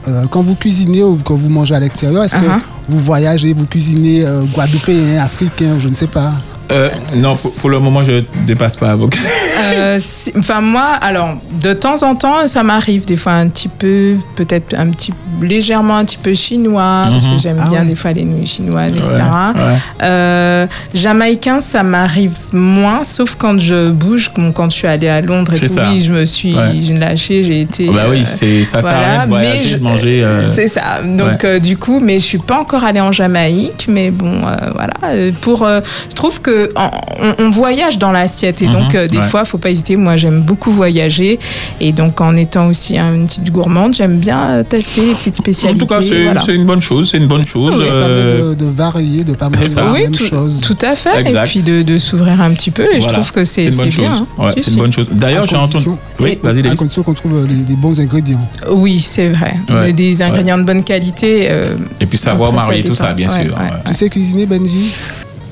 Euh, 0.08 0.24
Quand 0.30 0.42
vous 0.42 0.51
cuisinez 0.56 1.04
ou 1.04 1.18
quand 1.24 1.36
vous 1.36 1.50
mangez 1.50 1.76
à 1.76 1.80
l'extérieur, 1.80 2.24
est-ce 2.24 2.36
Uh-huh. 2.36 2.60
que 2.60 2.64
vous 2.90 3.00
voyagez, 3.00 3.54
vous 3.54 3.66
cuisinez 3.66 4.26
euh, 4.26 4.44
guadeloupéen, 4.46 5.18
africain, 5.22 5.78
je 5.80 5.88
ne 5.90 5.94
sais 5.96 6.08
pas? 6.08 6.32
Euh, 6.72 6.90
non, 7.16 7.34
pour, 7.36 7.54
pour 7.56 7.70
le 7.70 7.80
moment, 7.80 8.04
je 8.04 8.24
dépasse 8.46 8.76
pas. 8.78 8.96
Euh, 8.96 9.98
si- 10.00 10.32
Enfin, 10.38 10.62
moi, 10.62 10.92
alors, 11.02 11.36
de 11.62 11.74
temps 11.74 12.02
en 12.04 12.16
temps, 12.16 12.48
ça 12.48 12.64
m'arrive 12.64 13.06
des 13.06 13.16
fois 13.16 13.34
un 13.34 13.48
petit 13.48 13.68
peu, 13.68 14.16
peut-être 14.36 14.76
un 14.78 14.90
petit, 14.90 15.14
légèrement 15.42 15.98
un 15.98 16.06
petit 16.06 16.18
peu 16.18 16.34
chinois, 16.34 17.04
parce 17.10 17.26
que 17.26 17.30
Mhm. 17.32 17.40
j'aime 17.40 17.58
Ah 17.60 17.70
bien 17.70 17.80
ouais. 17.82 17.86
des 17.88 17.96
fois 17.96 18.12
les 18.14 18.24
nouilles 18.24 18.48
chinoises, 18.48 18.92
etc. 18.96 19.14
Ouais, 19.16 19.62
ouais. 19.62 19.78
Euh, 20.04 20.68
Jamaïcain, 20.94 21.60
ça 21.62 21.84
m'arrive 21.84 22.36
moins, 22.54 23.04
sauf 23.04 23.36
quand 23.38 23.60
je 23.60 23.90
bouge, 23.90 24.30
comme 24.34 24.54
quand 24.54 24.70
je 24.70 24.78
suis 24.78 24.88
allée 24.88 25.10
à 25.10 25.22
Londres 25.22 25.54
et 25.54 25.60
tout. 25.60 25.68
ça. 25.68 25.90
Oui, 25.90 26.02
je 26.02 26.12
me 26.14 26.26
suis 26.26 26.56
Ouais. 26.56 26.74
j'ai 26.82 26.94
lâché, 26.98 27.44
j'ai 27.44 27.62
été. 27.62 27.88
bah 27.88 28.06
oui, 28.10 28.24
c'est 28.26 28.64
ça 28.64 28.82
sert 28.82 28.92
à 28.92 29.00
rien 29.00 29.26
de 29.26 29.32
mais 29.32 29.38
voyager, 29.38 29.66
je- 29.70 29.78
de 29.78 29.84
manger. 29.84 30.24
euh, 30.24 30.52
C'est 30.52 30.68
ça. 30.68 31.02
Donc 31.04 31.44
ouais. 31.44 31.46
euh, 31.46 31.60
du 31.60 31.78
coup, 31.78 32.00
mais 32.00 32.20
je 32.20 32.26
suis 32.26 32.38
pas 32.38 32.60
encore 32.60 32.84
allée 32.84 33.02
en 33.02 33.12
Jamaïque, 33.12 33.86
mais 33.90 34.12
bon, 34.12 34.42
euh, 34.46 34.56
voilà. 34.76 34.94
Pour, 35.42 35.64
euh, 35.64 35.82
je 36.10 36.16
trouve 36.16 36.40
que 36.42 36.61
en- 36.76 36.92
on, 37.22 37.46
on 37.46 37.50
voyage 37.50 37.98
dans 37.98 38.12
l'assiette 38.12 38.62
et 38.62 38.68
Mhm, 38.68 38.74
donc 38.74 38.96
euh, 38.96 39.08
des 39.08 39.18
ouais. 39.18 39.24
fois, 39.24 39.46
faut 39.46 39.58
pas 39.58 39.70
hésiter. 39.70 39.96
Moi, 39.96 40.16
j'aime 40.18 40.42
beaucoup 40.42 40.72
voyager 40.72 41.40
et 41.80 41.92
donc 41.92 42.22
en 42.22 42.36
étant 42.36 42.68
aussi 42.68 42.98
hein, 42.98 43.14
une 43.16 43.28
petite 43.28 43.52
gourmande, 43.52 43.94
j'aime 43.94 44.18
bien 44.18 44.40
euh, 44.50 44.64
tester 44.64 45.02
les 45.06 45.14
petites 45.16 45.36
En 45.40 45.44
spécialités. 45.44 45.80
tout 45.80 45.88
cas, 45.88 46.02
c'est 46.02 46.24
voilà. 46.24 46.44
une 46.50 46.66
bonne 46.66 46.82
chose. 46.82 47.10
C'est 47.12 47.18
une 47.18 47.28
bonne 47.28 47.46
chose. 47.46 47.84
Ça 47.86 47.92
euh, 47.92 48.30
permet 48.38 48.50
de, 48.50 48.54
de 48.56 48.66
varier, 48.72 49.24
de 49.24 49.34
pas 49.34 49.50
manger 49.50 49.68
ça. 49.68 49.84
la 49.86 49.92
Oui, 49.92 50.02
même 50.04 50.12
tout, 50.12 50.24
chose. 50.26 50.62
tout 50.62 50.78
à 50.82 50.96
fait. 50.96 51.20
Exact. 51.22 51.46
Et 51.46 51.50
puis 51.50 51.62
de, 51.64 51.82
de 51.82 51.98
s'ouvrir 51.98 52.42
un 52.42 52.52
petit 52.52 52.72
peu. 52.72 52.86
Et 52.94 53.02
je 53.02 53.08
trouve 53.08 53.32
que 53.32 53.44
c'est 53.44 53.66
une 53.66 53.72
c'est 53.72 53.78
bonne 53.78 53.90
bien. 53.90 54.10
chose. 54.12 54.24
hein. 54.38 54.44
Ouais, 54.46 54.52
c'est 54.58 54.72
une 54.72 54.78
bonne 54.78 54.94
chose. 54.94 55.08
D'ailleurs, 55.12 55.46
j'ai 55.46 55.56
entendu. 55.58 55.90
Oui, 56.20 56.38
vas-y, 56.42 56.68
À 56.68 56.76
condition 56.76 57.04
qu'on 57.04 57.14
trouve 57.14 57.48
les, 57.48 57.56
les 57.70 57.76
bons 57.76 58.00
ingrédients. 58.00 58.42
Oui, 58.72 59.00
c'est 59.02 59.30
vrai. 59.30 59.56
Ouais. 59.70 59.94
Des 59.94 60.22
ingrédients 60.22 60.58
de 60.58 60.64
bonne 60.64 60.84
qualité. 60.84 61.48
euh, 61.50 61.76
Et 62.00 62.06
puis 62.06 62.18
savoir 62.18 62.52
marier 62.54 62.84
tout 62.84 62.96
ça, 62.96 63.14
bien 63.14 63.30
sûr. 63.30 63.56
Tu 63.88 63.94
sais 63.94 64.10
cuisiner, 64.10 64.46
Benji? 64.46 64.92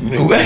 Ouais. 0.02 0.38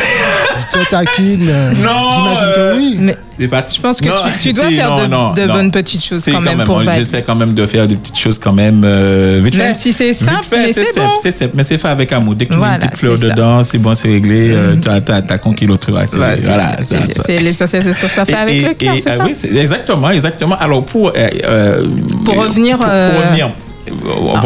Je 0.73 0.79
te 0.79 0.89
taquine. 0.89 1.45
Non, 1.45 2.11
J'imagine 2.13 2.43
euh, 2.43 2.71
que 2.73 2.77
oui. 2.77 2.97
mais 2.99 3.15
C'est 3.39 3.47
pas- 3.47 3.65
Je 3.75 3.81
pense 3.81 3.99
que 3.99 4.07
Non, 4.07 4.13
tu- 4.39 4.49
tu 4.49 4.53
dois 4.53 4.69
faire 4.69 4.89
non, 4.91 5.01
de- 5.03 5.07
non, 5.07 5.33
de 5.33 5.41
non. 5.45 5.53
bonnes 5.53 5.71
petites 5.71 6.03
choses 6.03 6.23
quand 6.31 6.39
même 6.41 6.63
pour 6.63 6.75
moi, 6.75 6.83
Val. 6.83 6.97
J'essaie 6.97 7.23
quand 7.23 7.35
même 7.35 7.53
de 7.53 7.65
faire 7.65 7.87
des 7.87 7.95
petites 7.95 8.17
choses 8.17 8.37
quand 8.39 8.53
même 8.53 8.83
euh, 8.85 9.41
vite 9.43 9.55
Même 9.57 9.73
fait. 9.73 9.81
si 9.81 9.91
c'est 9.93 10.13
simple, 10.13 10.43
fait, 10.49 10.61
mais 10.67 10.73
c'est 10.73 10.85
simple, 10.85 10.99
bon. 11.07 11.11
C'est 11.21 11.31
simple, 11.31 11.51
mais 11.55 11.63
c'est 11.63 11.77
fait 11.79 11.87
avec 11.87 12.11
amour. 12.11 12.35
Dès 12.35 12.45
que 12.45 12.51
tu 12.53 12.59
mets 12.59 12.65
Voilà, 12.65 12.75
une 12.75 12.79
petite 12.89 12.97
fleur 12.99 13.17
c'est 13.17 13.27
ça. 13.27 13.33
dedans, 13.33 13.63
c'est 13.63 13.77
bon, 13.79 13.95
c'est 13.95 14.07
réglé. 14.09 14.51
euh, 14.51 14.75
tu 14.81 14.87
as, 14.87 15.01
t'as- 15.01 15.21
t'as 15.23 15.37
conquis 15.39 15.65
l'autre. 15.65 15.91
ouais, 15.91 16.05
c'est- 16.05 16.17
Ouais, 16.19 16.35
c'est- 16.37 16.45
voilà, 16.45 16.77
c'est- 16.81 16.95
ça- 16.95 17.05
ça- 17.13 17.23
c'est 17.25 17.39
l'essentiel, 17.39 17.83
c'est 17.83 17.93
ça, 17.93 18.07
ça 18.07 18.25
fait 18.25 18.31
Et- 18.33 18.35
avec 18.35 18.55
et- 18.55 18.61
le 18.67 18.73
cœur, 18.75 18.95
et, 18.95 19.01
c'est 19.01 19.15
ça? 19.17 19.23
Oui, 19.25 19.31
c'est- 19.33 19.53
exactement, 19.55 20.09
exactement. 20.11 20.57
Alors, 20.59 20.83
pour, 20.85 21.11
euh, 21.15 21.87
Pour 22.23 22.35
revenir, 22.35 22.77
Pour, 22.77 22.87
pour 22.87 23.23
revenir. 23.25 23.51
Euh, 23.89 23.93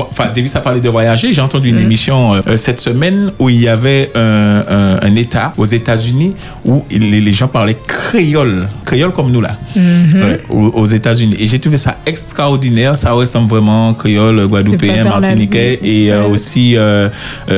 Enfin, 0.09 0.29
Davis 0.33 0.55
a 0.55 0.61
parlé 0.61 0.79
de 0.81 0.89
voyager. 0.89 1.33
J'ai 1.33 1.41
entendu 1.41 1.69
une 1.69 1.79
émission 1.79 2.33
euh, 2.35 2.57
cette 2.57 2.79
semaine 2.79 3.31
où 3.39 3.49
il 3.49 3.61
y 3.61 3.67
avait 3.67 4.09
un, 4.15 4.63
un- 4.69 4.99
un 5.01 5.15
État 5.15 5.53
aux 5.57 5.65
États-Unis 5.65 6.33
où 6.65 6.83
les, 6.91 7.21
les 7.21 7.33
gens 7.33 7.47
parlaient 7.47 7.77
créole, 7.87 8.67
créole 8.85 9.11
comme 9.11 9.31
nous 9.31 9.41
là, 9.41 9.55
Mhm. 9.75 10.21
Ouais, 10.21 10.41
aux, 10.49 10.67
aux 10.81 10.85
États-Unis. 10.85 11.35
Et 11.39 11.45
j'ai 11.47 11.59
trouvé 11.59 11.77
ça 11.77 11.97
extraordinaire. 12.05 12.97
Ça 12.97 13.11
ressemble 13.11 13.49
vraiment 13.49 13.93
créole 13.93 14.47
guadeloupéen, 14.47 15.03
martiniquais 15.21 15.79
et 15.83 16.11
euh, 16.11 16.27
aussi 16.27 16.75
euh, 16.75 17.09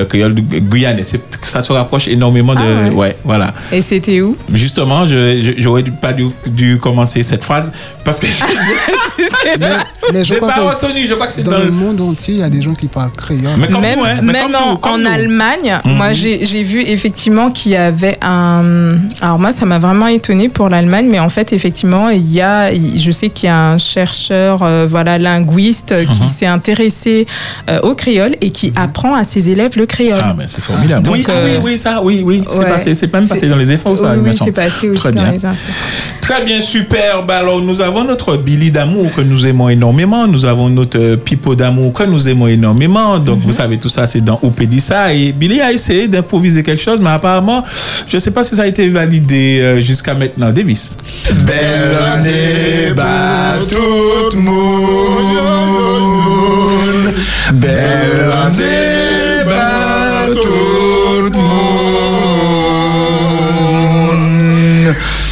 créole 0.09 0.33
guyanais. 0.35 1.03
C'est- 1.03 1.28
Ça 1.43 1.63
se 1.63 1.71
rapproche 1.71 2.07
énormément 2.07 2.53
de. 2.53 2.59
Ah 2.59 2.87
ouais. 2.89 2.93
ouais, 2.95 3.15
voilà. 3.23 3.53
Et 3.71 3.81
c'était 3.81 4.21
où? 4.21 4.35
Justement, 4.53 5.05
je- 5.05 5.53
j'aurais 5.57 5.83
dû- 5.83 5.91
pas 5.91 6.13
dû, 6.13 6.27
dû 6.47 6.77
commencer 6.79 7.23
cette 7.23 7.43
phrase 7.43 7.71
parce 8.03 8.19
que 8.19 8.27
je 8.27 8.33
Tu 9.17 9.23
sais 9.23 9.59
Mais, 10.13 10.23
je 10.23 10.35
crois 10.35 10.47
pas 10.47 10.55
que 10.55 10.85
retenu. 10.85 11.05
Je 11.07 11.13
crois 11.13 11.27
que 11.27 11.33
c'est 11.33 11.43
dans 11.43 11.51
dans, 11.51 11.59
le 11.59 11.71
monde 11.71 12.01
entier, 12.01 12.33
il 12.35 12.39
y 12.39 12.43
a 12.43 12.49
des 12.49 12.61
gens 12.61 12.73
qui 12.73 12.87
parlent 12.87 13.11
créole. 13.11 13.41
Mais 13.57 13.67
comme 13.67 13.81
même 13.81 13.99
hein, 13.99 14.15
mais 14.23 14.33
même 14.33 14.47
comme 14.51 14.55
en, 14.55 14.75
comme 14.77 15.05
en. 15.05 15.05
Allemagne, 15.05 15.79
Mhm. 15.85 15.93
moi 15.93 16.13
j'ai 16.13 16.45
j'ai 16.45 16.63
vu 16.63 16.81
effectivement 16.81 17.51
qu'il 17.51 17.73
y 17.73 17.75
avait 17.75 18.17
un. 18.21 18.97
Alors 19.21 19.37
moi 19.39 19.51
ça 19.51 19.65
m'a 19.65 19.77
vraiment 19.79 20.07
étonné 20.07 20.49
pour 20.49 20.69
l'Allemagne, 20.69 21.07
mais 21.09 21.19
en 21.19 21.29
fait 21.29 21.53
effectivement 21.53 22.09
il 22.09 22.31
y 22.31 22.41
a, 22.41 22.71
je 22.73 23.11
sais 23.11 23.29
qu'il 23.29 23.47
y 23.47 23.51
a 23.51 23.57
un 23.71 23.77
chercheur, 23.77 24.63
euh, 24.63 24.87
voilà 24.89 25.17
linguiste 25.17 25.91
euh, 25.91 26.03
qui 26.03 26.21
Mhm. 26.23 26.27
s'est 26.27 26.45
intéressé 26.47 27.27
euh, 27.69 27.79
au 27.83 27.93
créole 27.95 28.35
et 28.41 28.49
qui 28.49 28.73
apprend 28.75 29.13
à 29.15 29.23
ses 29.23 29.49
élèves 29.49 29.77
le 29.77 29.85
créole. 29.85 30.21
Ah, 30.23 30.33
mais 30.37 30.45
c'est 30.47 30.61
formidable. 30.61 31.03
Donc, 31.05 31.15
oui, 31.15 31.23
oui, 31.45 31.51
oui, 31.63 31.77
ça, 31.77 32.01
oui, 32.03 32.21
oui, 32.23 32.43
c'est 32.47 32.59
ouais. 32.59 32.69
passé. 32.69 32.95
C'est 32.95 33.11
même 33.11 33.27
passé 33.27 33.47
dans 33.47 33.55
les 33.55 33.71
infos, 33.71 33.95
ça, 33.97 34.13
Oui, 34.17 34.29
c'est 34.33 34.51
passé 34.51 34.89
aussi 34.89 34.99
Très 34.99 35.11
dans 35.11 35.21
bien. 35.23 35.31
les 35.31 35.45
infos. 35.45 35.57
Très 36.21 36.43
bien, 36.45 36.61
superbe. 36.61 37.29
Alors, 37.31 37.61
nous 37.61 37.81
avons 37.81 38.03
notre 38.03 38.37
Billy 38.37 38.71
d'amour 38.71 39.11
que 39.15 39.21
nous 39.21 39.45
aimons 39.45 39.69
énormément. 39.69 40.27
Nous 40.27 40.45
avons 40.45 40.69
notre 40.69 40.99
euh, 40.99 41.15
Pipo 41.17 41.55
d'amour 41.55 41.93
que 41.93 42.03
nous 42.03 42.27
aimons 42.29 42.47
énormément. 42.47 43.17
Donc, 43.19 43.39
vous 43.43 43.51
savez, 43.51 43.77
tout 43.77 43.89
ça, 43.89 44.05
c'est 44.07 44.21
dans 44.21 44.39
Oupédissa. 44.43 45.13
Et 45.13 45.31
Billy 45.31 45.61
a 45.61 45.71
essayé 45.71 46.07
d'improviser 46.07 46.63
quelque 46.63 46.81
chose, 46.81 46.99
mais 47.01 47.09
apparemment, 47.09 47.63
je 48.07 48.15
ne 48.15 48.19
sais 48.19 48.31
pas 48.31 48.43
si 48.43 48.55
ça 48.55 48.63
a 48.63 48.67
été 48.67 48.87
validé 48.89 49.59
euh, 49.61 49.81
jusqu'à 49.81 50.13
maintenant. 50.13 50.51
Davis. 50.51 50.97
Belle 51.45 51.97
année, 52.13 52.93
bah 52.95 53.53
tout 53.69 54.35
le 54.35 54.41
monde. 54.41 54.55
Belle 57.53 58.31
année, 58.45 59.08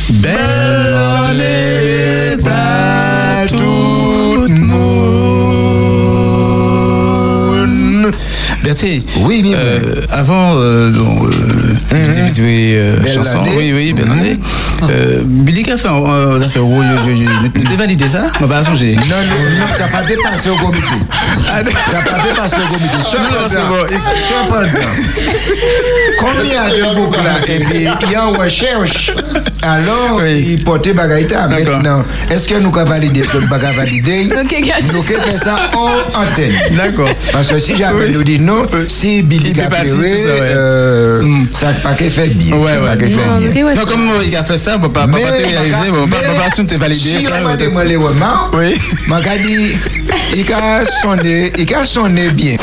Belle 0.09 0.95
année, 1.29 2.37
bah 2.43 3.45
tout 3.49 4.45
le 4.49 4.55
monde. 4.55 4.87
Berthier, 8.63 9.03
oui, 9.21 9.41
oui, 9.43 9.53
euh, 9.55 10.01
avant 10.09 10.55
euh, 10.55 10.89
donc, 10.91 11.27
euh, 11.27 12.05
de 12.05 12.11
diffuser 12.11 12.77
euh, 12.77 13.05
chanson, 13.13 13.43
oui, 13.57 13.73
oui, 13.73 13.91
belle 13.93 14.09
année. 14.09 14.39
Euh, 14.83 15.21
Billy 15.25 15.63
qui 15.63 15.71
a 15.71 15.77
fait? 15.77 15.87
Un 15.87 16.01
euh, 16.03 16.39
ça 16.39 16.49
fait 16.49 16.59
oh, 16.59 16.83
yo, 16.83 17.09
yo, 17.09 17.15
yo. 17.23 17.29
Nous 17.55 17.63
t'es 17.63 17.75
validé 17.75 18.07
ça 18.07 18.23
M'a 18.39 18.47
pas 18.47 18.63
songé. 18.63 18.95
Non, 18.95 19.01
non, 19.01 19.09
non, 19.59 19.67
ça 19.77 19.85
n'a 19.85 19.89
pas 19.89 20.03
dépassé 20.03 20.49
au 20.49 20.55
comité. 20.55 20.81
Ça 21.45 21.63
n'a 21.63 22.01
pas 22.01 22.23
dépassé 22.27 22.57
au 22.61 22.67
comité. 22.67 22.97
Cependant, 23.03 24.67
combien 26.19 26.69
de 26.69 26.95
boucles 26.95 27.23
là? 27.23 27.39
Et 27.47 27.59
puis, 27.59 27.87
il 28.05 28.11
y 28.11 28.15
a 28.15 28.21
une 28.23 28.37
recherche. 28.37 29.11
Alors, 29.63 30.21
il 30.25 30.63
portait 30.63 30.93
bagaïta. 30.93 31.47
Maintenant, 31.47 32.03
est-ce 32.29 32.47
que 32.47 32.55
nous 32.55 32.75
avons 32.77 32.89
validé 32.89 33.23
ce 33.23 33.37
baga 33.49 33.71
validé? 33.71 34.25
Nous 34.27 34.89
avons 34.89 35.01
fait 35.01 35.37
ça 35.37 35.69
hors 35.73 36.05
antenne. 36.15 36.53
D'accord. 36.75 37.09
Parce 37.31 37.47
que 37.47 37.59
si 37.59 37.75
j'avais 37.75 38.09
nous 38.11 38.23
dit 38.23 38.39
non, 38.39 38.65
si 38.87 39.23
Billy 39.23 39.53
peut 39.53 39.61
a 39.61 39.69
pleuré, 39.69 39.87
tout 39.87 40.01
ça, 40.01 40.29
euh, 40.29 41.21
n'a 41.61 41.73
pas 41.81 41.93
qu'à 41.93 42.09
faire 42.09 42.29
bien. 42.29 42.55
Ouais, 42.55 42.77
ouais. 42.77 43.75
Non, 43.75 43.85
comme 43.85 44.07
euh, 44.09 44.23
il 44.25 44.35
a 44.35 44.43
fait 44.43 44.57
ça, 44.57 44.75
on 44.75 44.77
ne 44.77 44.83
peut 44.83 44.89
pas 44.91 45.07
Mais, 45.07 45.21
pas 45.21 45.31
te 45.31 45.41
réaliser, 45.41 45.75
on 45.91 46.05
ne 46.05 46.11
peut 46.11 46.17
pas 46.17 46.45
assumer 46.45 46.67
t'es 46.67 46.77
validé. 46.77 47.09
Si 47.19 47.23
ça, 47.23 47.35
on 47.41 47.43
m'a 47.43 47.55
demandé 47.55 47.95
vraiment, 47.95 48.51
Oui. 48.53 48.75
m'a 49.07 49.19
dit, 49.21 49.77
il 50.35 50.53
a 50.53 50.85
sonné, 50.85 51.51
il 51.57 51.75
a 51.75 51.85
sonné 51.85 52.29
bien. 52.29 52.55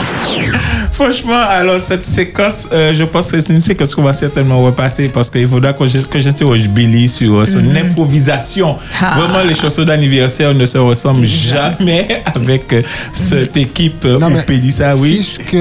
Franchement, 0.99 1.41
alors 1.49 1.81
cette 1.81 2.05
séquence, 2.05 2.69
euh, 2.73 2.93
je 2.95 3.03
pense 3.03 3.33
que 3.33 3.41
c'est 3.41 3.53
une 3.53 3.61
séquence 3.61 3.97
qu'on 3.97 4.03
va 4.05 4.13
certainement 4.13 4.63
repasser 4.63 5.09
parce 5.09 5.29
qu'il 5.29 5.49
faudra 5.49 5.73
que 5.73 5.85
j'interroge 6.21 6.69
Billy 6.69 7.09
sur 7.09 7.35
euh, 7.41 7.45
son 7.45 7.59
Mhm. 7.59 7.77
improvisation. 7.89 8.77
Ah. 9.03 9.15
Vraiment, 9.19 9.43
les 9.43 9.57
chansons 9.57 9.83
d'anniversaire 9.83 10.55
ne 10.55 10.65
se 10.67 10.79
ressemblent 10.79 11.27
jamais 11.27 12.23
avec 12.33 12.73
euh, 12.73 12.83
cette 13.13 13.57
équipe 13.57 14.05
euh, 14.05 14.21
Non, 14.21 14.31
mais- 14.31 14.39
Oupédissa, 14.43 14.95
oui. 14.95 15.15
Puisque 15.17 15.57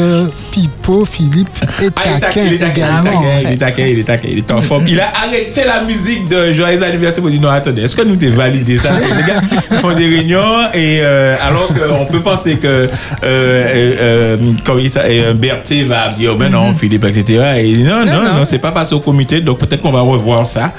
Pipo, 0.51 1.03
Philippe 1.03 1.49
est 1.81 1.89
Ah, 1.95 2.01
il 2.05 2.11
est 2.11 2.19
taquin, 2.19 2.19
taquin 2.19 2.43
il 2.45 2.53
est 2.53 2.57
taquin, 2.59 2.71
également. 3.01 3.25
il 3.43 3.51
est 3.53 3.57
taquin, 3.57 3.83
il 3.87 3.99
est 3.99 4.03
taquin, 4.03 4.27
il 4.31 4.37
est 4.37 4.51
en 4.51 4.59
forme. 4.59 4.83
Il 4.85 4.99
a 4.99 5.11
arrêté 5.25 5.61
la 5.65 5.81
musique 5.81 6.27
de 6.27 6.51
Joyeux 6.53 6.83
anniversaire 6.83 7.23
pour 7.23 7.31
dire 7.31 7.41
non, 7.41 7.49
attendez, 7.49 7.81
est-ce 7.81 7.95
que 7.95 8.03
nous 8.03 8.17
t'es 8.17 8.29
validé 8.29 8.77
ça? 8.77 8.89
Les 9.17 9.23
gars 9.23 9.41
font 9.79 9.93
des 9.93 10.05
réunions 10.05 10.67
et 10.75 10.99
euh, 11.01 11.35
alors 11.41 11.67
qu'on 11.69 12.05
peut 12.05 12.21
penser 12.21 12.57
que 12.57 12.67
euh, 12.67 12.87
euh, 13.23 13.95
euh, 14.01 14.37
comment 14.63 14.79
il 14.79 14.89
euh, 15.23 15.33
Berthet 15.33 15.83
va 15.83 16.09
dire 16.09 16.35
ben 16.35 16.49
non, 16.51 16.73
Philippe, 16.73 17.05
etc. 17.05 17.53
Et 17.57 17.69
il 17.69 17.77
dit, 17.77 17.83
non, 17.83 18.05
non, 18.05 18.23
non, 18.37 18.45
c'est 18.45 18.59
pas 18.59 18.71
passé 18.71 18.93
au 18.95 18.99
comité, 18.99 19.41
donc 19.41 19.57
peut-être 19.59 19.81
qu'on 19.81 19.91
va 19.91 20.01
revoir 20.01 20.45
ça. 20.45 20.71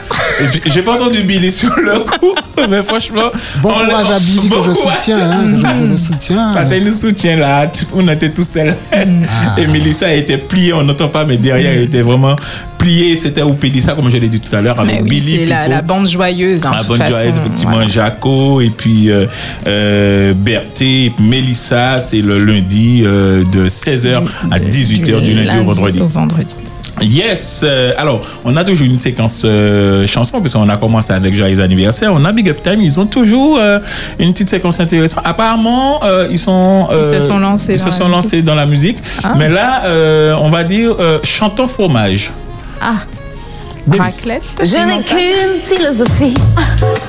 J'ai 0.67 0.83
pas 0.83 0.93
entendu 0.95 1.23
Billy 1.23 1.51
sur 1.51 1.73
le 1.77 2.01
coup, 2.01 2.35
mais 2.71 2.83
franchement. 2.83 3.31
Bon 3.63 3.71
on- 3.71 3.87
courage 3.89 4.11
à 4.11 4.19
Billy 4.19 4.49
que 4.49 4.55
bon 4.55 4.63
je 4.63 4.71
courage. 4.73 4.99
soutiens. 4.99 5.19
hein, 5.31 5.45
que 5.51 5.57
je, 5.59 5.85
je 5.85 5.91
le 5.91 5.97
soutiens. 5.97 6.53
Pathé 6.55 6.81
nous 6.81 6.93
soutient 6.93 7.37
là, 7.37 7.67
tout- 7.67 7.87
on 7.95 8.07
était 8.09 8.31
tous 8.31 8.47
seuls. 8.49 8.75
Et 9.59 9.67
Mélissa 9.67 10.13
était 10.15 10.39
pliée, 10.39 10.73
on 10.73 10.83
n'entend 10.83 11.09
pas, 11.09 11.25
mais 11.25 11.37
derrière, 11.37 11.73
elle 11.73 11.83
était 11.83 12.03
vraiment 12.03 12.37
C'était 13.17 13.43
Oupédissa, 13.43 13.93
comme 13.95 14.11
je 14.11 14.17
l'ai 14.17 14.29
dit 14.29 14.41
tout 14.41 14.55
à 14.55 14.61
l'heure, 14.61 14.79
avec 14.81 15.03
oui, 15.03 15.09
Billy. 15.11 15.37
c'est 15.39 15.47
la, 15.47 15.83
bande 15.83 16.09
joyeuse. 16.09 16.65
hein, 16.67 16.73
La 16.75 16.83
de 16.83 16.89
bonne 16.89 16.99
toute 16.99 17.07
joyeuse, 17.11 17.27
façon, 17.27 17.41
effectivement, 17.41 17.73
voilà. 17.75 17.89
Jaco, 17.89 18.61
et 18.61 18.71
puis 18.71 19.11
euh, 19.11 19.27
euh, 19.67 20.33
Berthé, 20.35 21.13
Mélissa, 21.19 21.99
c'est 21.99 22.21
le 22.21 22.39
lundi 22.39 23.03
euh, 23.05 23.43
de 23.53 23.69
16h 23.69 24.23
à 24.51 24.59
18h 24.59 25.21
du 25.23 25.33
lundi 25.35 25.59
au 25.61 25.65
vendredi. 25.65 26.01
Au 26.01 26.07
vendredi. 26.07 26.55
Yes. 27.03 27.63
euh, 27.65 27.93
alors, 27.99 28.21
on 28.45 28.57
a 28.57 28.63
toujours 28.63 28.87
une 28.87 29.01
séquence 29.01 29.43
euh, 29.45 30.07
chanson, 30.07 30.41
parce 30.41 30.53
qu'on 30.53 30.69
a 30.69 30.77
commencé 30.77 31.13
avec 31.13 31.35
Joyeux 31.35 31.59
anniversaire. 31.61 32.13
On 32.15 32.25
a 32.25 32.31
Big 32.33 32.49
Up 32.49 32.63
Time, 32.63 32.81
ils 32.81 33.01
ont 33.01 33.07
toujours 33.07 33.59
euh, 33.59 33.81
une 34.21 34.33
petite 34.33 34.49
séquence 34.49 34.79
intéressante. 34.79 35.25
Apparemment, 35.27 36.05
euh, 36.05 36.29
ils 36.31 36.39
sont. 36.39 36.89
Ils 36.93 37.21
se 37.21 37.27
sont 37.27 37.39
lancés 37.41 37.73
ils 37.75 37.79
dans 37.79 37.85
se 37.85 37.89
la 37.91 37.91
sont 37.97 38.05
musique. 38.09 38.15
lancés 38.23 38.43
dans 38.43 38.55
la 38.55 38.67
musique. 38.67 38.99
Ah. 39.25 39.33
Mais 39.37 39.49
là, 39.49 40.37
on 40.41 40.51
va 40.51 40.63
dire 40.63 40.95
chantons 41.25 41.67
fromage. 41.67 42.31
Ah. 42.81 42.97
Davis. 43.87 44.01
Raclette. 44.01 44.43
Je 44.61 44.77
n'ai 44.87 45.03
qu'une 45.03 45.61
philosophie, 45.61 46.35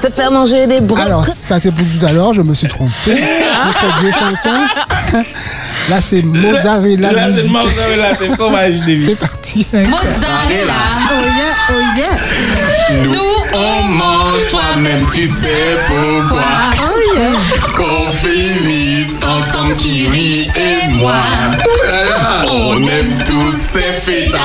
te 0.02 0.10
faire 0.10 0.32
manger 0.32 0.68
des 0.68 0.82
brocolis. 0.82 1.08
Alors, 1.08 1.26
ça 1.26 1.60
c'est 1.60 1.72
pour 1.72 1.86
tout 1.86 2.06
à 2.06 2.12
l'heure, 2.12 2.34
je 2.34 2.42
me 2.42 2.54
suis 2.54 2.68
trompé. 2.68 2.92
Notre 3.08 4.00
vieux 4.02 4.12
chanson. 4.12 4.50
Là, 5.90 6.02
c'est 6.02 6.24
Mozzarella 6.24 7.12
Là, 7.12 7.28
c'est 7.28 7.34
musique. 7.44 7.52
mozzarella, 7.52 8.16
c'est 8.18 8.34
fromage, 8.36 8.80
Davis. 8.80 9.06
C'est 9.10 9.20
parti. 9.20 9.68
Mozzarella. 9.72 10.74
Oh 11.12 11.24
yeah, 11.24 11.56
oh 11.70 11.82
yeah. 11.96 12.18
Nous, 13.06 13.36
on 13.54 13.84
mange, 13.94 14.48
toi-même 14.50 15.06
tu 15.14 15.28
sais 15.28 15.78
pourquoi. 15.88 16.42
Oh 16.82 16.98
yeah. 17.16 17.36
Qu'on 17.76 18.10
finisse 18.12 19.22
ensemble, 19.24 19.76
Kiri 19.76 20.50
et 20.56 20.88
moi. 20.94 21.22
On 22.52 22.88
aime 22.88 23.14
tous 23.24 23.52
ces 23.52 23.94
fêtes 23.94 24.32
là. 24.32 24.40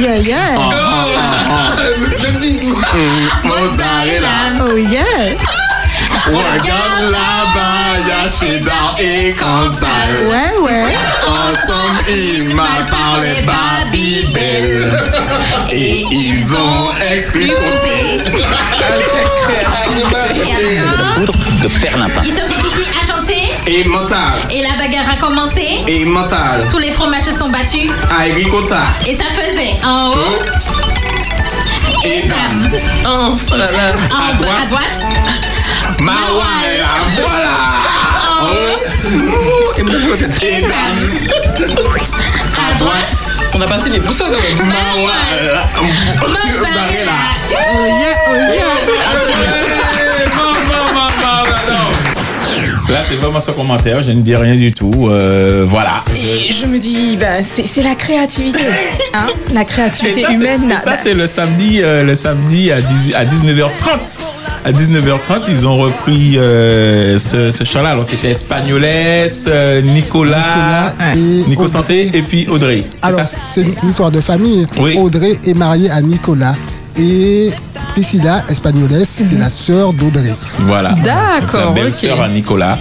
Yeah, 0.00 0.18
yeah. 0.18 0.54
Mozzarella. 3.44 4.54
Oh 4.60 4.76
yeah. 4.76 5.34
Regarde 6.26 7.10
là-bas, 7.10 8.08
y'a 8.08 8.26
Cheddar 8.28 8.94
et 8.98 9.32
Cantal. 9.34 10.26
Ouais, 10.26 10.58
ouais. 10.62 10.84
Ensemble, 11.26 12.04
ils 12.08 12.54
mal 12.54 12.86
parlé 12.90 13.42
Babybel. 13.42 15.02
Et 15.70 16.04
ils 16.10 16.54
ont 16.54 16.88
exclu 17.12 17.52
poudre 21.16 21.32
de 21.62 21.68
perlimpin. 21.80 22.22
Ils 22.24 22.32
se 22.32 22.40
sont 22.40 22.66
ici 22.66 22.88
à 23.00 23.06
chanter 23.06 23.52
Et 23.66 23.84
mental. 23.84 24.32
et 24.50 24.62
la 24.62 24.74
bagarre 24.76 25.10
a 25.12 25.16
commencé. 25.16 25.66
Et 25.86 26.04
mental. 26.04 26.66
Tous 26.70 26.78
les 26.78 26.90
fromages 26.92 27.22
se 27.22 27.32
sont 27.32 27.50
battus 27.50 27.90
Agricota. 28.18 28.80
et 29.06 29.14
ça 29.14 29.24
faisait 29.24 29.74
en 29.84 30.10
haut 30.10 30.38
et 32.04 32.22
dame. 32.22 32.70
Oh, 33.06 33.36
oh 33.52 33.56
là 33.56 33.70
là. 33.70 33.92
En 34.10 34.32
À 34.32 34.36
bas, 34.36 34.46
à 34.62 34.66
droite. 34.66 35.02
Mawala, 36.00 36.90
voilà. 37.20 37.54
En 38.40 38.46
haut 38.46 38.80
Et 40.42 40.60
dame. 40.62 40.72
à 42.58 42.74
droite. 42.78 43.16
On 43.54 43.60
a 43.60 43.66
passé 43.66 43.90
les 43.90 44.00
boussoles 44.00 44.30
quand 44.30 44.42
même. 44.42 44.58
Mawala. 44.68 45.62
Mozzarella. 46.20 47.12
Oh 47.50 47.86
yeah, 47.86 48.16
oh 48.28 48.34
Là, 52.90 53.02
c'est 53.02 53.14
vraiment 53.16 53.40
ce 53.40 53.50
commentaire. 53.50 54.02
Je 54.02 54.10
ne 54.10 54.20
dis 54.22 54.36
rien 54.36 54.56
du 54.56 54.70
tout. 54.72 55.08
Euh, 55.08 55.64
voilà. 55.66 56.04
Et 56.14 56.52
je 56.52 56.66
me 56.66 56.78
dis, 56.78 57.16
bah, 57.16 57.42
c'est 57.42 57.64
c'est 57.66 57.82
la 57.82 57.94
créativité. 57.94 58.60
Hein 59.14 59.26
la 59.52 59.62
Et 59.62 59.64
créativité 59.64 60.22
ça, 60.22 60.32
humaine. 60.32 60.70
et 60.76 60.78
ça, 60.78 60.96
c'est 60.96 61.14
le 61.14 61.26
samedi, 61.28 61.80
euh, 61.82 62.02
le 62.02 62.14
samedi 62.16 62.72
à, 62.72 62.80
18 62.82 63.14
à 63.14 63.24
19h30. 63.24 64.18
À 64.64 64.72
19h30, 64.72 65.42
ils 65.48 65.66
ont 65.66 65.76
repris 65.76 66.38
euh, 66.38 67.18
ce, 67.18 67.50
ce 67.50 67.64
chant-là. 67.64 67.90
Alors, 67.90 68.04
c'était 68.06 68.30
Espagnoles, 68.30 68.82
euh, 68.84 69.82
Nicolas, 69.82 70.94
et 71.14 71.18
Nico 71.48 71.66
Santé 71.66 72.10
et 72.14 72.22
puis 72.22 72.46
Audrey. 72.48 72.82
C'est 72.86 73.04
Alors, 73.06 73.20
c'est 73.44 73.60
une 73.62 73.88
histoire 73.90 74.10
de 74.10 74.20
famille. 74.22 74.66
Audrey 74.96 75.38
est 75.44 75.54
mariée 75.54 75.90
à 75.90 76.00
Nicolas. 76.00 76.54
Et 76.96 77.50
Priscilla 77.88 78.44
Espagnoles, 78.48 79.02
c'est 79.04 79.36
la 79.36 79.50
sœur 79.50 79.92
d'Audrey. 79.92 80.32
Voilà. 80.60 80.92
D'accord, 81.02 81.60
La 81.60 81.68
ok. 81.70 81.74
belle-sœur 81.74 82.22
à 82.22 82.28
Nicolas. 82.28 82.78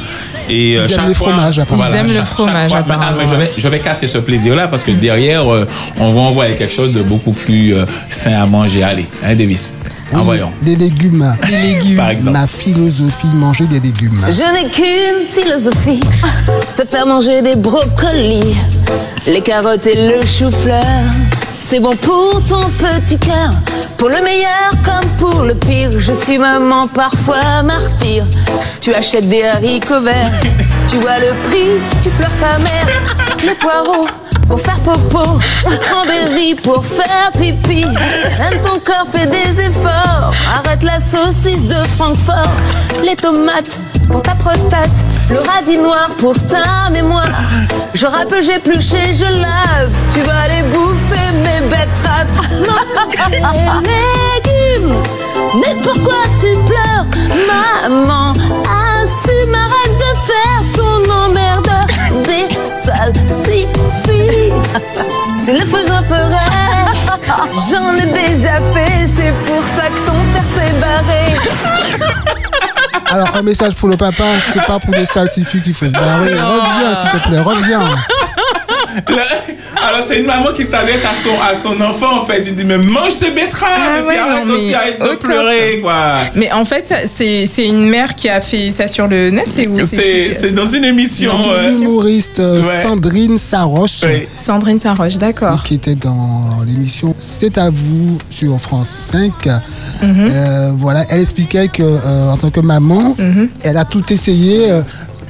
Et 0.50 0.78
euh, 0.78 0.86
Ils 0.88 0.92
aiment 0.94 1.00
chaque 1.00 1.08
les 1.10 1.14
fois- 1.16 1.30
fromages, 1.32 1.60
apparemment. 1.60 1.86
Ils 1.92 1.96
aiment 1.98 2.18
le 2.18 2.24
fromage, 2.24 2.72
fois- 2.72 2.82
Maintenant, 2.88 3.26
je, 3.26 3.36
vais, 3.36 3.52
je 3.58 3.68
vais 3.68 3.80
casser 3.80 4.08
ce 4.08 4.20
plaisir-là 4.20 4.68
parce 4.68 4.84
que 4.84 4.92
derrière, 4.92 5.52
euh, 5.52 5.68
on 6.00 6.14
va 6.14 6.22
envoyer 6.22 6.56
quelque 6.56 6.74
chose 6.74 6.92
de 6.94 7.02
beaucoup 7.02 7.32
plus 7.34 7.74
euh, 7.76 7.86
sain 8.10 8.34
à 8.42 8.46
manger. 8.46 8.84
Allez, 8.84 9.08
hein, 9.24 9.36
Davis 9.36 9.74
Envoyons. 10.16 10.52
Les 10.64 10.76
légumes. 10.76 11.36
Les 11.50 11.74
légumes. 11.74 11.96
Par 11.96 12.10
exemple. 12.10 12.38
Ma 12.38 12.48
philosophie, 12.48 13.28
manger 13.34 13.66
des 13.66 13.80
légumes. 13.80 14.26
Je 14.30 14.54
n'ai 14.54 14.70
qu'une 14.70 15.28
philosophie, 15.28 16.02
te 16.76 16.86
faire 16.86 17.06
manger 17.06 17.42
des 17.42 17.56
brocolis, 17.56 18.56
les 19.28 19.42
carottes 19.42 19.88
et 19.88 19.96
le 19.96 20.26
chou-fleur. 20.26 20.84
C'est 21.60 21.80
bon 21.80 21.96
pour 21.96 22.44
ton 22.48 22.62
petit 22.78 23.18
cœur, 23.18 23.52
pour 23.98 24.10
le 24.10 24.22
meilleur 24.22 24.72
comme 24.84 25.10
pour 25.18 25.44
le 25.44 25.56
pire. 25.56 25.90
Je 25.98 26.12
suis 26.12 26.38
maman, 26.38 26.88
parfois 26.88 27.64
martyr. 27.64 28.26
Tu 28.82 28.94
achètes 28.94 29.30
des 29.30 29.44
haricots 29.44 30.02
verts, 30.02 30.32
tu 30.90 30.98
vois 30.98 31.20
le 31.20 31.30
prix, 31.50 31.70
tu 32.04 32.10
pleures 32.10 32.30
ta 32.40 32.60
mère. 32.60 32.88
Les 33.46 33.56
poireaux 33.56 34.06
pour 34.48 34.60
faire 34.60 34.80
popo, 34.80 35.40
cranberry 35.82 36.56
pour 36.56 36.86
faire 36.86 37.32
pipi. 37.34 37.86
Même 37.86 38.62
ton 38.62 38.80
corps 38.80 39.08
fait 39.12 39.28
des 39.28 39.60
efforts. 39.62 40.34
Arrête 40.56 40.84
la 40.84 41.00
saucisse 41.00 41.68
de 41.68 41.84
Francfort, 41.98 42.52
les 43.04 43.16
tomates 43.16 43.80
pour 44.12 44.22
ta 44.22 44.36
prostate, 44.36 44.92
le 45.30 45.40
radis 45.40 45.78
noir 45.78 46.10
pour 46.20 46.34
ta 46.48 46.90
mémoire. 46.92 47.30
Je 47.94 48.06
râpe, 48.06 48.36
j'épluche 48.42 48.94
et 48.94 49.14
je 49.14 49.26
lave. 49.26 49.92
Tu 50.14 50.22
vas 50.22 50.42
aller 50.42 50.64
bouffer 50.64 51.32
mes 51.44 51.68
betteraves. 51.68 52.28
Les 53.84 54.78
légumes. 54.78 54.96
Mais 55.56 55.76
pourquoi 55.84 56.24
tu 56.40 56.48
pleures, 56.66 57.06
maman 57.48 58.34
Assume, 58.64 59.54
arrête 59.54 59.98
de 59.98 60.12
faire 60.28 60.64
ton 60.76 61.12
emmerde 61.12 61.70
des 62.26 62.48
sales 62.84 63.14
si 65.38 65.46
Si 65.46 65.52
le 65.52 65.66
feu 65.66 65.80
j'en 65.88 66.04
ferais, 66.04 66.52
j'en 67.70 67.96
ai 67.96 68.08
déjà 68.08 68.56
fait. 68.74 69.08
C'est 69.16 69.34
pour 69.46 69.64
ça 69.76 69.88
que 69.90 70.00
ton 70.06 70.20
père 70.34 70.44
s'est 70.56 70.74
barré. 70.80 71.24
Alors, 73.12 73.36
un 73.36 73.42
message 73.44 73.76
pour 73.76 73.90
le 73.90 73.98
papa, 73.98 74.24
c'est 74.52 74.66
pas 74.66 74.80
pour 74.80 74.94
les 74.94 75.06
scientifiques 75.06 75.64
qu'il 75.64 75.74
faut 75.74 75.86
se 75.86 75.92
barrer. 75.92 76.34
Reviens, 76.34 76.96
s'il 76.96 77.10
te 77.12 77.28
plaît, 77.28 77.40
reviens. 77.40 77.86
Alors, 79.88 80.02
c'est 80.02 80.20
une 80.20 80.26
maman 80.28 80.54
qui 80.56 80.64
s'adresse 80.66 81.04
à 81.04 81.14
son, 81.16 81.30
à 81.42 81.56
son 81.56 81.80
enfant, 81.82 82.22
en 82.22 82.26
fait. 82.26 82.42
Tu 82.42 82.52
dis, 82.54 82.64
mais 82.64 82.78
mange 82.78 83.18
tes 83.18 83.32
betteraves, 83.32 83.70
Ah 83.76 83.98
et 83.98 84.02
puis 84.02 84.08
ouais, 84.08 84.18
arrête 84.18 84.46
non, 84.46 84.54
aussi, 84.54 84.68
mais 84.68 84.74
arrête 84.76 85.02
de 85.02 85.16
pleurer, 85.18 85.80
quoi. 85.82 85.94
Mais 86.36 86.52
en 86.52 86.66
fait, 86.66 86.94
c'est 87.12 87.46
c'est 87.48 87.66
une 87.66 87.90
mère 87.90 88.16
qui 88.16 88.30
a 88.30 88.40
fait 88.42 88.72
ça 88.72 88.88
sur 88.88 89.08
le 89.08 89.30
net, 89.30 89.46
c'est 89.50 89.68
où 89.68 89.78
C'est 89.86 90.34
c'est 90.34 90.52
dans 90.54 90.68
une 90.68 90.86
émission. 90.86 91.32
C'est 91.42 91.50
euh, 91.50 91.72
une 91.72 91.84
humoriste 91.84 92.40
euh, 92.40 92.62
Ouais. 92.62 92.82
Sandrine 92.84 93.38
Saroche. 93.38 94.02
Sandrine 94.40 94.80
Saroche, 94.80 95.18
d'accord. 95.18 95.64
Qui 95.64 95.76
était 95.76 95.96
dans 95.96 96.64
l'émission 96.66 97.14
C'est 97.20 97.58
à 97.58 97.70
vous 97.70 98.18
sur 98.30 98.60
France 98.60 98.90
5. 99.12 99.32
Mhm. 100.02 100.30
Euh, 100.32 100.72
voilà, 100.76 101.04
elle 101.10 101.22
expliquait 101.22 101.68
que 101.68 101.84
euh, 101.84 102.32
en 102.32 102.38
tant 102.38 102.50
que 102.50 102.60
maman, 102.62 103.16
Mhm. 103.18 103.50
elle 103.64 103.78
a 103.78 103.86
tout 103.86 104.04
essayé. 104.14 104.68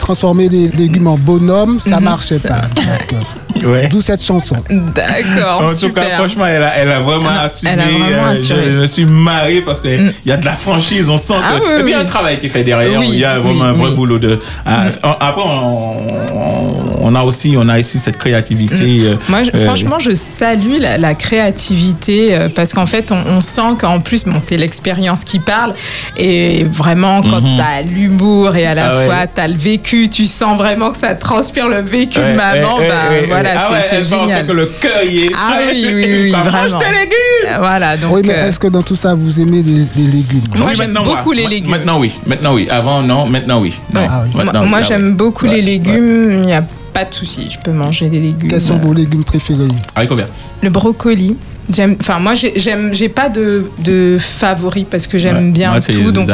Transformer 0.08 0.50
les 0.50 0.68
légumes 0.68 1.08
en 1.08 1.18
bonhomme, 1.18 1.80
ça 1.80 1.98
Mhm. 1.98 2.04
marchait 2.04 2.40
pas. 2.40 2.62
Donc, 2.76 3.14
euh, 3.14 3.18
Ouais. 3.66 3.88
D'où 3.88 4.02
cette 4.02 4.22
chanson. 4.22 4.58
D'accord, 4.70 5.64
En 5.72 5.74
tout 5.80 5.94
cas, 5.94 6.02
franchement, 6.18 6.46
elle 6.46 6.64
a, 6.64 6.76
elle 6.76 6.92
a 6.92 7.00
vraiment 7.00 7.30
assumé. 7.30 7.72
elle 7.74 7.80
a 7.80 7.86
vraiment 7.86 8.28
euh, 8.28 8.34
assuré. 8.34 8.64
Je 8.66 8.70
me 8.82 8.88
suis 8.88 9.06
marré 9.06 9.62
parce 9.62 9.80
qu'il 9.80 10.12
y 10.26 10.32
a 10.34 10.38
de 10.38 10.44
la 10.46 10.52
franchise, 10.52 11.08
on 11.10 11.18
sent 11.18 11.36
Ah 11.42 11.60
que. 11.60 11.64
oui, 11.66 11.72
et 11.80 11.84
puis, 11.84 11.92
il 11.92 11.92
y 11.92 11.94
a 11.94 11.98
oui. 12.00 12.02
un 12.04 12.06
travail 12.06 12.40
qui 12.42 12.48
est 12.48 12.50
fait 12.50 12.66
derrière. 12.66 13.00
Oui, 13.00 13.08
il 13.14 13.20
y 13.20 13.24
a 13.24 13.40
vraiment 13.40 13.64
oui, 13.64 13.70
un 13.70 13.74
vrai 13.74 13.90
oui. 13.92 13.96
boulot 13.96 14.18
de. 14.20 14.40
Ah, 14.66 14.88
Après, 15.22 15.42
on, 15.46 15.98
on- 16.36 16.84
on 17.06 17.16
a 17.16 17.24
aussi, 17.24 17.56
on 17.58 17.68
a 17.70 17.80
ici 17.80 18.00
cette 18.00 18.18
créativité. 18.18 18.84
euh, 19.08 19.16
Moi, 19.30 19.44
je- 19.44 19.52
euh, 19.56 19.66
franchement, 19.66 20.00
je 20.00 20.14
salue 20.14 20.78
la, 20.80 20.98
la 20.98 21.14
créativité 21.16 22.34
euh, 22.36 22.50
parce 22.54 22.74
qu'en 22.74 22.86
fait, 22.86 23.12
on, 23.12 23.22
on 23.38 23.42
sent 23.42 23.76
qu'en 23.80 24.00
plus, 24.02 24.24
bon, 24.26 24.40
c'est 24.40 24.58
l'expérience 24.58 25.24
qui 25.24 25.40
parle. 25.40 25.74
Et 26.18 26.66
vraiment, 26.66 27.22
quand 27.22 27.42
Mhm. 27.42 27.58
t'as 27.58 27.82
l'humour 27.84 28.56
et 28.56 28.66
à 28.66 28.74
la 28.76 28.86
Ah 28.92 28.98
ouais. 28.98 29.06
fois 29.06 29.16
t'as 29.34 29.48
le 29.48 29.56
vécu, 29.58 29.93
tu 30.10 30.26
sens 30.26 30.58
vraiment 30.58 30.92
que 30.92 30.98
ça 30.98 31.14
transpire 31.16 31.70
le 31.70 31.82
vécu 31.82 32.20
ouais, 32.20 32.32
de 32.34 32.38
maman. 32.38 32.78
ouais, 32.78 32.88
bah, 32.90 32.96
ouais, 33.12 33.26
voilà. 33.28 33.50
Ah 33.56 33.82
c'est- 33.82 34.04
génial. 34.04 34.46
que 34.46 34.52
le 34.52 34.66
cœur 34.66 35.04
y 35.04 35.26
est. 35.26 35.32
Ah 35.36 35.60
oui, 35.72 35.86
oui, 35.94 36.06
oui, 36.24 36.32
vraiment. 36.32 36.78
tes 36.78 36.86
légumes. 36.92 37.60
Voilà, 37.60 37.98
donc. 37.98 38.12
oui, 38.14 38.22
mais 38.26 38.34
euh, 38.34 38.48
est-ce 38.48 38.60
que 38.60 38.68
dans 38.68 38.82
tout 38.84 38.96
ça, 38.96 39.14
vous 39.16 39.40
aimez 39.40 39.62
les, 39.64 39.86
les 39.96 40.12
légumes? 40.12 40.42
Moi, 40.58 40.68
Oui, 40.70 40.76
j'aime 40.76 40.92
maintenant, 40.92 41.14
beaucoup 41.16 41.32
les 41.32 41.44
Ma- 41.44 41.50
légumes. 41.50 41.72
Maintenant, 41.72 42.00
oui. 42.00 42.12
Maintenant, 42.26 42.54
oui. 42.56 42.68
Avant, 42.70 43.02
non. 43.04 43.26
Maintenant, 43.28 43.62
oui. 43.62 43.74
Non. 43.94 44.02
Ah 44.10 44.24
oui. 44.26 44.32
Maintenant, 44.36 44.66
moi, 44.66 44.80
Ah 44.82 44.86
j'aime 44.88 45.08
oui. 45.08 45.14
beaucoup 45.14 45.46
Ouais, 45.46 45.56
les 45.56 45.62
légumes. 45.62 46.32
Il 46.34 46.42
n'y 46.42 46.54
a 46.54 46.64
pas 46.94 47.06
de 47.06 47.14
souci, 47.14 47.48
je 47.50 47.58
peux 47.60 47.72
manger 47.72 48.08
des 48.10 48.20
légumes. 48.20 48.50
Quels 48.50 48.62
sont 48.62 48.78
vos 48.78 48.94
légumes 48.94 49.24
préférés? 49.24 49.68
Haricots 49.96 50.16
verts. 50.16 50.28
Le 50.62 50.70
brocoli. 50.70 51.36
J'aime, 51.72 51.96
enfin 52.00 52.20
moi 52.20 52.34
j'ai- 52.34 52.54
j'aime, 52.58 52.94
j'ai 52.94 53.08
pas 53.10 53.30
de, 53.30 53.66
de 53.80 54.18
favori 54.20 54.84
parce 54.90 55.08
que 55.08 55.18
j'aime 55.18 55.46
Ouais. 55.46 55.52
bien 55.52 55.70
Moi, 55.72 55.80
tout. 55.94 56.00
les 56.00 56.12
Donc 56.12 56.28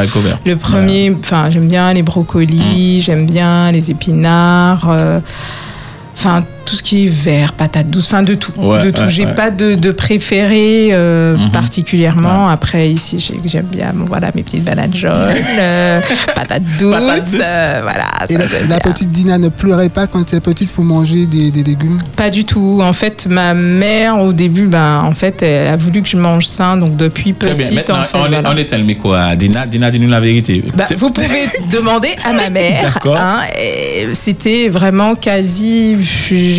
le 0.46 0.56
premier, 0.56 1.16
enfin 1.20 1.50
j'aime 1.52 1.68
bien 1.68 1.94
les 1.94 2.02
brocolis, 2.02 3.02
j'aime 3.02 3.26
bien 3.28 3.72
les 3.72 3.92
épinards, 3.92 4.90
euh, 4.90 5.20
enfin 6.18 6.44
tout 6.70 6.76
ce 6.76 6.84
qui 6.84 7.06
est 7.06 7.10
vert, 7.10 7.54
patates 7.54 7.90
douces, 7.90 8.06
enfin 8.06 8.22
de 8.22 8.36
tout, 8.36 8.52
Ouais, 8.58 8.84
de 8.84 8.92
tout. 8.92 9.02
ouais, 9.02 9.10
j'ai 9.10 9.26
ouais. 9.26 9.34
pas 9.34 9.50
de, 9.50 9.74
de 9.74 9.92
préféré 9.92 10.90
euh, 10.92 11.36
Mhm. 11.36 11.52
particulièrement. 11.52 12.48
Après 12.50 12.88
ici 12.90 13.18
j'ai- 13.20 13.40
j'aime 13.46 13.66
bien, 13.66 13.92
bon, 13.94 14.06
voilà 14.06 14.30
mes 14.36 14.44
petites 14.44 14.64
bananes 14.64 14.94
jaunes, 14.94 15.12
euh, 15.60 16.00
patates 16.36 16.62
douces, 16.80 16.94
Patates 16.94 17.32
douces. 17.32 17.42
euh, 17.44 17.80
voilà. 17.82 18.06
Et 18.30 18.34
ça, 18.48 18.58
la, 18.70 18.80
petite 18.80 19.12
Dina 19.12 19.38
ne 19.40 19.50
pleurait 19.50 19.90
pas 19.90 20.06
quand 20.06 20.20
elle 20.20 20.26
était 20.38 20.40
petite 20.42 20.72
pour 20.72 20.84
manger 20.84 21.26
des, 21.26 21.50
des 21.50 21.64
légumes 21.64 22.00
Pas 22.16 22.30
du 22.30 22.46
tout. 22.46 22.82
En 22.84 22.94
fait, 22.94 23.26
ma 23.28 23.54
mère, 23.56 24.20
au 24.20 24.32
début, 24.34 24.68
ben, 24.68 25.02
en 25.04 25.14
fait, 25.14 25.42
elle 25.42 25.68
a 25.70 25.76
voulu 25.76 26.04
que 26.04 26.10
je 26.10 26.18
mange 26.18 26.46
sain. 26.46 26.78
Donc, 26.78 26.96
depuis 26.98 27.34
petite, 27.34 27.90
en 27.90 28.04
fait, 28.04 28.18
on, 28.18 28.26
est, 28.26 28.30
voilà. 28.30 28.52
on 28.52 28.58
est 28.58 28.72
le 28.78 28.84
micro 28.84 29.14
à 29.14 29.36
Dina. 29.36 29.66
Dina, 29.66 29.90
dis-nous 29.90 30.10
la 30.10 30.20
vérité. 30.20 30.64
Bah, 30.76 30.84
C'est- 30.88 30.96
vous 31.00 31.10
pouvez 31.10 31.46
demander 31.74 32.10
à 32.26 32.34
ma 32.34 32.50
mère. 32.50 32.94
D'accord. 32.94 33.18
hein, 33.18 33.40
C'était 34.14 34.70
vraiment 34.70 35.16
quasi. 35.16 35.96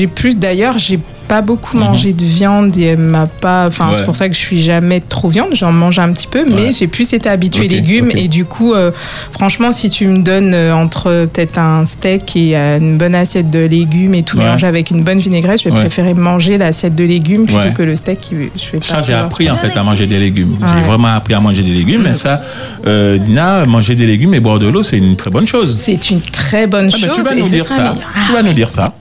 J'ai 0.01 0.07
plus 0.07 0.35
d'ailleurs, 0.39 0.79
j'ai 0.79 0.99
pas 1.29 1.43
beaucoup 1.43 1.77
mangé 1.77 2.15
de 2.15 2.25
viande 2.25 2.75
et 2.79 2.85
elle 2.85 2.99
m'a 2.99 3.27
pas. 3.27 3.67
Enfin, 3.67 3.85
Mhm. 3.85 3.91
Ouais. 3.91 3.97
c'est 3.99 4.05
pour 4.05 4.17
ça 4.17 4.29
que 4.31 4.35
je 4.35 4.39
suis 4.41 4.63
jamais 4.63 5.01
trop 5.01 5.29
viande. 5.29 5.51
J'en 5.53 5.71
mange 5.73 5.99
un 5.99 6.11
petit 6.15 6.27
peu, 6.27 6.43
mais 6.49 6.63
Ouais. 6.69 6.73
j'ai 6.73 6.87
plus 6.87 7.13
été 7.13 7.29
habituée 7.29 7.67
Ok, 7.67 7.71
légumes. 7.71 8.09
Et 8.17 8.27
du 8.29 8.47
coup, 8.47 8.73
euh, 8.73 8.91
franchement, 9.31 9.73
si 9.73 9.91
tu 9.91 10.07
me 10.07 10.23
donnes 10.23 10.55
euh, 10.55 10.73
entre 10.75 11.27
peut-être 11.31 11.59
un 11.59 11.85
steak 11.85 12.35
et 12.35 12.57
euh, 12.57 12.79
une 12.79 12.97
bonne 12.97 13.15
assiette 13.15 13.51
de 13.51 13.59
légumes 13.61 14.15
et 14.15 14.23
tout 14.23 14.39
Ouais. 14.39 14.65
avec 14.65 14.91
une 14.91 15.03
bonne 15.05 15.19
vinaigrette, 15.19 15.61
je 15.63 15.69
vais 15.69 15.75
préférer 15.75 16.15
manger 16.15 16.57
l'assiette 16.57 16.95
de 16.95 17.05
légumes 17.05 17.45
plutôt 17.45 17.73
que 17.77 17.83
le 17.83 17.95
steak. 17.95 18.21
qui- 18.21 18.35
Je 18.57 18.71
vais 18.73 18.79
pas 18.79 18.87
Ça, 18.87 19.03
j'ai 19.03 19.13
appris 19.15 19.51
en 19.51 19.57
fait 19.59 19.77
à 19.77 19.83
manger 19.83 20.07
des 20.07 20.19
légumes. 20.19 20.57
J'ai 20.67 20.81
vraiment 20.87 21.09
appris 21.15 21.35
à 21.35 21.41
manger 21.41 21.63
des 21.63 21.75
légumes. 21.75 22.03
Mais 22.05 22.15
ça, 22.15 22.41
euh, 22.87 23.19
Dina, 23.19 23.67
manger 23.67 23.95
des 23.95 24.07
légumes 24.07 24.33
et 24.33 24.41
boire 24.41 24.59
de 24.59 24.67
l'eau, 24.67 24.83
c'est 24.83 24.97
une 24.97 25.15
très 25.15 25.31
bonne 25.31 25.47
chose. 25.47 25.77
C'est 25.79 26.11
une 26.11 26.23
très 26.23 26.67
bonne 26.67 26.89
Ah, 26.91 26.97
ben, 26.97 27.07
chose. 27.07 27.17
tu 27.17 27.23
vas 27.23 27.35
nous 27.37 27.49
dire 27.49 27.69
ça. 27.69 27.77
meilleur. 27.83 27.97
Tu 28.27 28.33
vas 28.33 28.43
nous 28.43 28.53
dire 28.55 28.71
ça. 28.71 28.95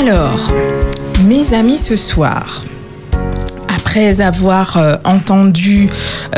Alors, 0.00 0.50
mes 1.26 1.52
amis, 1.52 1.76
ce 1.76 1.94
soir, 1.96 2.64
après 3.76 4.20
avoir 4.20 4.76
euh, 4.76 4.94
entendu 5.04 5.88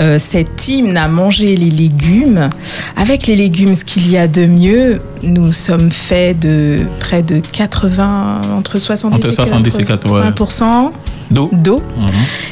euh, 0.00 0.18
cet 0.18 0.66
hymne 0.68 0.96
à 0.96 1.06
manger 1.06 1.54
les 1.54 1.70
légumes, 1.70 2.50
avec 2.96 3.26
les 3.26 3.36
légumes, 3.36 3.76
ce 3.76 3.84
qu'il 3.84 4.10
y 4.10 4.16
a 4.18 4.26
de 4.26 4.46
mieux, 4.46 5.00
nous 5.22 5.52
sommes 5.52 5.90
faits 5.92 6.40
de 6.40 6.80
près 6.98 7.22
de 7.22 7.38
80, 7.40 8.40
entre 8.58 8.78
70 8.78 9.14
Entre 9.16 9.30
70 9.32 9.78
et 9.78 9.84
80. 9.84 10.30
80% 10.30 10.90
D'eau. 11.30 11.48
d'eau. 11.52 11.80
Mhm. 11.98 12.06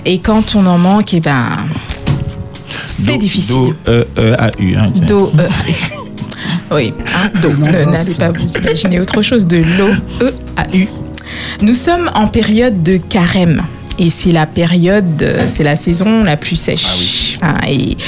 Et 0.06 0.18
quand 0.20 0.54
on 0.54 0.64
en 0.66 0.78
manque, 0.78 1.12
eh 1.14 1.20
ben, 1.20 1.44
c'est 2.84 3.18
difficile. 3.18 3.56
D'eau, 3.56 3.74
E, 3.88 4.04
E, 4.18 4.34
A, 4.38 4.50
U. 4.60 4.76
hein. 4.76 4.90
D'eau. 5.08 5.30
euh, 5.38 5.48
oui, 6.70 6.92
hein, 7.14 7.30
d'eau. 7.42 7.52
Ne- 7.58 7.90
N'allez 7.90 8.14
pas 8.14 8.30
vous 8.30 8.52
imaginer 8.58 9.00
autre 9.00 9.22
chose 9.22 9.46
de 9.46 9.58
l'eau. 9.58 9.90
E-A-U. 10.22 10.86
Nous 11.62 11.74
sommes 11.74 12.10
en 12.14 12.26
période 12.28 12.82
de 12.82 12.96
carême. 12.96 13.62
Et 13.98 14.08
c'est 14.08 14.32
la 14.32 14.46
période, 14.46 15.20
euh, 15.22 15.44
c'est 15.46 15.62
la 15.62 15.76
saison 15.76 16.24
la 16.24 16.38
plus 16.38 16.56
sèche. 16.56 17.38
Hein, 17.42 17.54
et 17.68 17.98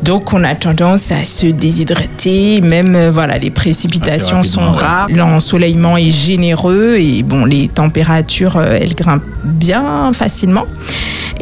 donc 0.00 0.32
on 0.32 0.44
a 0.44 0.54
tendance 0.54 1.10
à 1.10 1.24
se 1.24 1.46
déshydrater, 1.46 2.60
même 2.60 2.94
euh, 2.94 3.10
voilà, 3.10 3.36
les 3.36 3.50
précipitations 3.50 4.44
sont 4.44 4.60
ouais. 4.60 4.78
rares, 4.78 5.08
l'ensoleillement 5.08 5.96
est 5.96 6.12
généreux 6.12 6.98
et 7.00 7.24
bon, 7.24 7.44
les 7.46 7.66
températures 7.66 8.58
euh, 8.58 8.78
elles 8.80 8.94
grimpent 8.94 9.24
bien 9.42 10.12
facilement. 10.12 10.66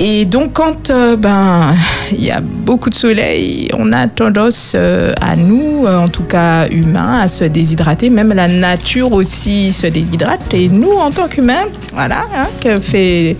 Et 0.00 0.24
donc 0.26 0.52
quand 0.52 0.90
euh, 0.90 1.16
ben 1.16 1.74
il 2.12 2.24
y 2.24 2.30
a 2.30 2.40
beaucoup 2.40 2.88
de 2.88 2.94
soleil, 2.94 3.68
on 3.76 3.92
a 3.92 4.06
tendance 4.06 4.72
euh, 4.76 5.12
à 5.20 5.34
nous, 5.34 5.84
euh, 5.86 5.98
en 5.98 6.06
tout 6.06 6.22
cas 6.22 6.68
humains, 6.68 7.20
à 7.20 7.26
se 7.26 7.42
déshydrater. 7.42 8.08
Même 8.08 8.32
la 8.32 8.46
nature 8.46 9.12
aussi 9.12 9.72
se 9.72 9.88
déshydrate. 9.88 10.54
Et 10.54 10.68
nous, 10.68 10.92
en 10.92 11.10
tant 11.10 11.26
qu'humains, 11.26 11.66
voilà, 11.92 12.20
hein, 12.32 12.46
que 12.60 12.80
fait 12.80 13.36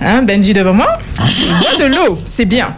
hein, 0.00 0.22
Benji 0.22 0.54
devant 0.54 0.72
moi, 0.72 0.96
de 1.78 1.84
l'eau, 1.84 2.16
c'est 2.24 2.46
bien. 2.46 2.74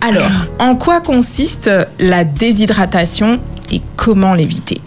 Alors, 0.00 0.30
en 0.58 0.76
quoi 0.76 1.00
consiste 1.00 1.70
la 1.98 2.24
déshydratation 2.24 3.38
et 3.70 3.82
comment 3.96 4.32
l'éviter? 4.32 4.80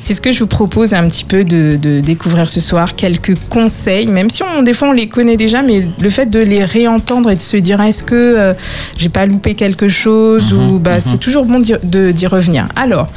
C'est 0.00 0.14
ce 0.14 0.20
que 0.20 0.32
je 0.32 0.40
vous 0.40 0.46
propose 0.46 0.94
un 0.94 1.06
petit 1.08 1.24
peu 1.24 1.44
de, 1.44 1.76
de 1.80 2.00
découvrir 2.00 2.48
ce 2.48 2.60
soir, 2.60 2.94
quelques 2.96 3.36
conseils, 3.48 4.06
même 4.06 4.30
si 4.30 4.42
on, 4.42 4.62
des 4.62 4.72
fois 4.72 4.88
on 4.88 4.92
les 4.92 5.08
connaît 5.08 5.36
déjà, 5.36 5.62
mais 5.62 5.86
le 6.00 6.10
fait 6.10 6.26
de 6.26 6.40
les 6.40 6.64
réentendre 6.64 7.30
et 7.30 7.36
de 7.36 7.40
se 7.40 7.56
dire 7.56 7.80
est-ce 7.80 8.02
que 8.02 8.14
euh, 8.14 8.54
j'ai 8.96 9.08
pas 9.08 9.26
loupé 9.26 9.54
quelque 9.54 9.88
chose 9.88 10.52
ou 10.52 10.78
bah 10.78 11.00
c'est 11.00 11.18
toujours 11.18 11.44
bon 11.44 11.60
d'y 11.60 12.26
revenir. 12.26 12.66
Alors, 12.76 13.08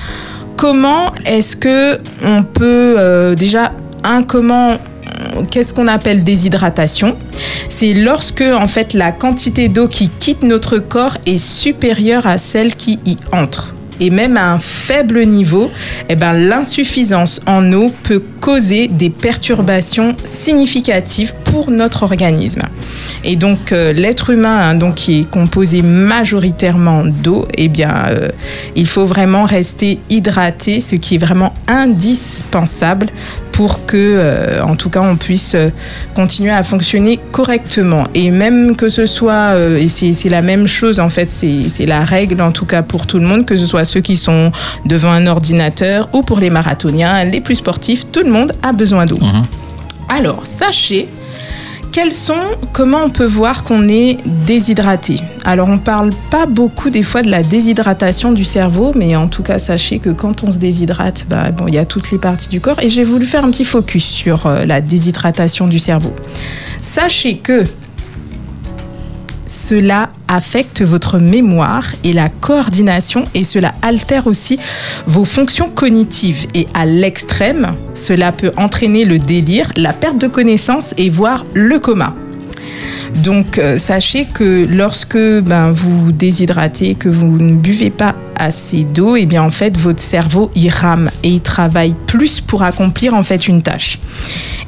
comment 0.57 1.11
est-ce 1.25 1.55
que 1.55 1.97
on 2.23 2.43
peut 2.43 2.95
euh, 2.97 3.35
déjà 3.35 3.71
un 4.03 4.23
comment 4.23 4.77
qu'est-ce 5.49 5.73
qu'on 5.73 5.87
appelle 5.87 6.23
déshydratation? 6.23 7.15
C'est 7.69 7.93
lorsque 7.93 8.41
en 8.41 8.67
fait 8.67 8.93
la 8.93 9.11
quantité 9.11 9.69
d'eau 9.69 9.87
qui 9.87 10.09
quitte 10.09 10.43
notre 10.43 10.79
corps 10.79 11.17
est 11.25 11.37
supérieure 11.37 12.27
à 12.27 12.37
celle 12.37 12.75
qui 12.75 12.99
y 13.05 13.17
entre. 13.31 13.73
Et 13.99 14.09
même 14.09 14.37
à 14.37 14.51
un 14.51 14.59
faible 14.59 15.25
niveau, 15.25 15.71
eh 16.09 16.15
ben, 16.15 16.33
l'insuffisance 16.33 17.41
en 17.45 17.71
eau 17.71 17.91
peut 18.03 18.21
causer 18.41 18.87
des 18.87 19.09
perturbations 19.09 20.15
significatives 20.23 21.33
pour 21.45 21.71
notre 21.71 22.03
organisme. 22.03 22.63
Et 23.23 23.35
donc 23.35 23.71
euh, 23.71 23.93
l'être 23.93 24.31
humain, 24.31 24.69
hein, 24.69 24.75
donc 24.75 24.95
qui 24.95 25.21
est 25.21 25.29
composé 25.29 25.81
majoritairement 25.81 27.03
d'eau, 27.05 27.47
eh 27.57 27.69
bien, 27.69 28.05
euh, 28.09 28.29
il 28.75 28.87
faut 28.87 29.05
vraiment 29.05 29.43
rester 29.43 29.99
hydraté, 30.09 30.81
ce 30.81 30.95
qui 30.95 31.15
est 31.15 31.19
vraiment 31.19 31.53
indispensable 31.67 33.07
pour 33.53 33.85
que, 33.85 33.95
euh, 33.95 34.63
en 34.63 34.75
tout 34.75 34.89
cas, 34.89 35.01
on 35.01 35.15
puisse 35.15 35.55
euh, 35.55 35.69
continuer 36.15 36.51
à 36.51 36.63
fonctionner 36.63 37.19
correctement. 37.31 38.03
Et 38.15 38.31
même 38.31 38.75
que 38.75 38.89
ce 38.89 39.05
soit, 39.05 39.53
euh, 39.53 39.77
et 39.77 39.87
c'est 39.87 40.11
c'est 40.11 40.27
la 40.27 40.41
même 40.41 40.67
chose 40.67 40.99
en 40.99 41.09
fait, 41.09 41.29
c'est 41.29 41.69
c'est 41.69 41.85
la 41.85 42.01
règle 42.01 42.41
en 42.41 42.51
tout 42.51 42.65
cas 42.65 42.81
pour 42.81 43.07
tout 43.07 43.19
le 43.19 43.25
monde, 43.25 43.45
que 43.45 43.55
ce 43.55 43.65
soit 43.65 43.85
ceux 43.85 44.01
qui 44.01 44.17
sont 44.17 44.51
devant 44.85 45.11
un 45.11 45.27
ordinateur 45.27 46.09
ou 46.13 46.23
pour 46.23 46.39
les 46.39 46.49
marathoniens, 46.49 47.23
les 47.23 47.39
plus 47.41 47.55
sportifs, 47.55 48.11
tout 48.11 48.23
le 48.25 48.31
monde 48.31 48.51
a 48.63 48.73
besoin 48.73 49.05
d'eau. 49.05 49.19
Alors, 50.09 50.45
sachez 50.45 51.07
quels 51.93 52.11
sont, 52.11 52.57
comment 52.73 53.03
on 53.05 53.09
peut 53.11 53.23
voir 53.25 53.63
qu'on 53.63 53.87
est 53.87 54.17
déshydraté? 54.25 55.17
Alors, 55.45 55.69
on 55.69 55.77
parle 55.77 56.09
pas 56.31 56.47
beaucoup 56.47 56.89
des 56.89 57.03
fois 57.03 57.21
de 57.21 57.29
la 57.29 57.43
déshydratation 57.43 58.31
du 58.31 58.43
cerveau, 58.43 58.93
mais 58.95 59.15
en 59.15 59.27
tout 59.27 59.43
cas, 59.43 59.59
sachez 59.59 59.99
que 59.99 60.09
quand 60.09 60.43
on 60.43 60.49
se 60.49 60.57
déshydrate, 60.57 61.25
bah, 61.29 61.51
bon, 61.51 61.67
il 61.67 61.75
y 61.75 61.77
a 61.77 61.85
toutes 61.85 62.09
les 62.09 62.17
parties 62.17 62.49
du 62.49 62.59
corps. 62.59 62.81
Et 62.81 62.89
j'ai 62.89 63.03
voulu 63.03 63.25
faire 63.25 63.45
un 63.45 63.51
petit 63.51 63.63
focus 63.63 64.05
sur 64.05 64.47
euh, 64.47 64.65
la 64.65 64.81
déshydratation 64.81 65.67
du 65.67 65.77
cerveau. 65.77 66.13
Sachez 66.81 67.37
que 67.37 67.63
cela 69.45 70.09
affecte 70.27 70.81
votre 70.81 71.19
mémoire 71.19 71.85
et 72.03 72.13
la 72.13 72.29
coordination 72.29 73.23
et 73.33 73.43
cela 73.43 73.73
altère 73.81 74.27
aussi 74.27 74.57
vos 75.05 75.25
fonctions 75.25 75.69
cognitives. 75.69 76.47
Et 76.53 76.67
à 76.73 76.85
l'extrême, 76.85 77.75
cela 77.93 78.31
peut 78.31 78.51
entraîner 78.57 79.05
le 79.05 79.19
délire, 79.19 79.69
la 79.75 79.93
perte 79.93 80.17
de 80.17 80.27
connaissance 80.27 80.93
et 80.97 81.09
voire 81.09 81.45
le 81.53 81.79
coma. 81.79 82.13
Donc 83.15 83.57
euh, 83.57 83.77
sachez 83.77 84.25
que 84.25 84.65
lorsque 84.69 85.17
ben, 85.17 85.71
vous 85.71 86.11
déshydratez, 86.11 86.95
que 86.95 87.09
vous 87.09 87.37
ne 87.37 87.53
buvez 87.53 87.91
pas 87.91 88.15
assez 88.35 88.83
d'eau, 88.83 89.15
et 89.15 89.25
bien 89.25 89.43
en 89.43 89.51
fait 89.51 89.77
votre 89.77 90.01
cerveau 90.01 90.49
il 90.55 90.69
rame 90.69 91.11
et 91.21 91.29
il 91.29 91.41
travaille 91.41 91.93
plus 92.07 92.41
pour 92.41 92.63
accomplir 92.63 93.13
en 93.13 93.23
fait 93.23 93.47
une 93.47 93.61
tâche. 93.61 93.99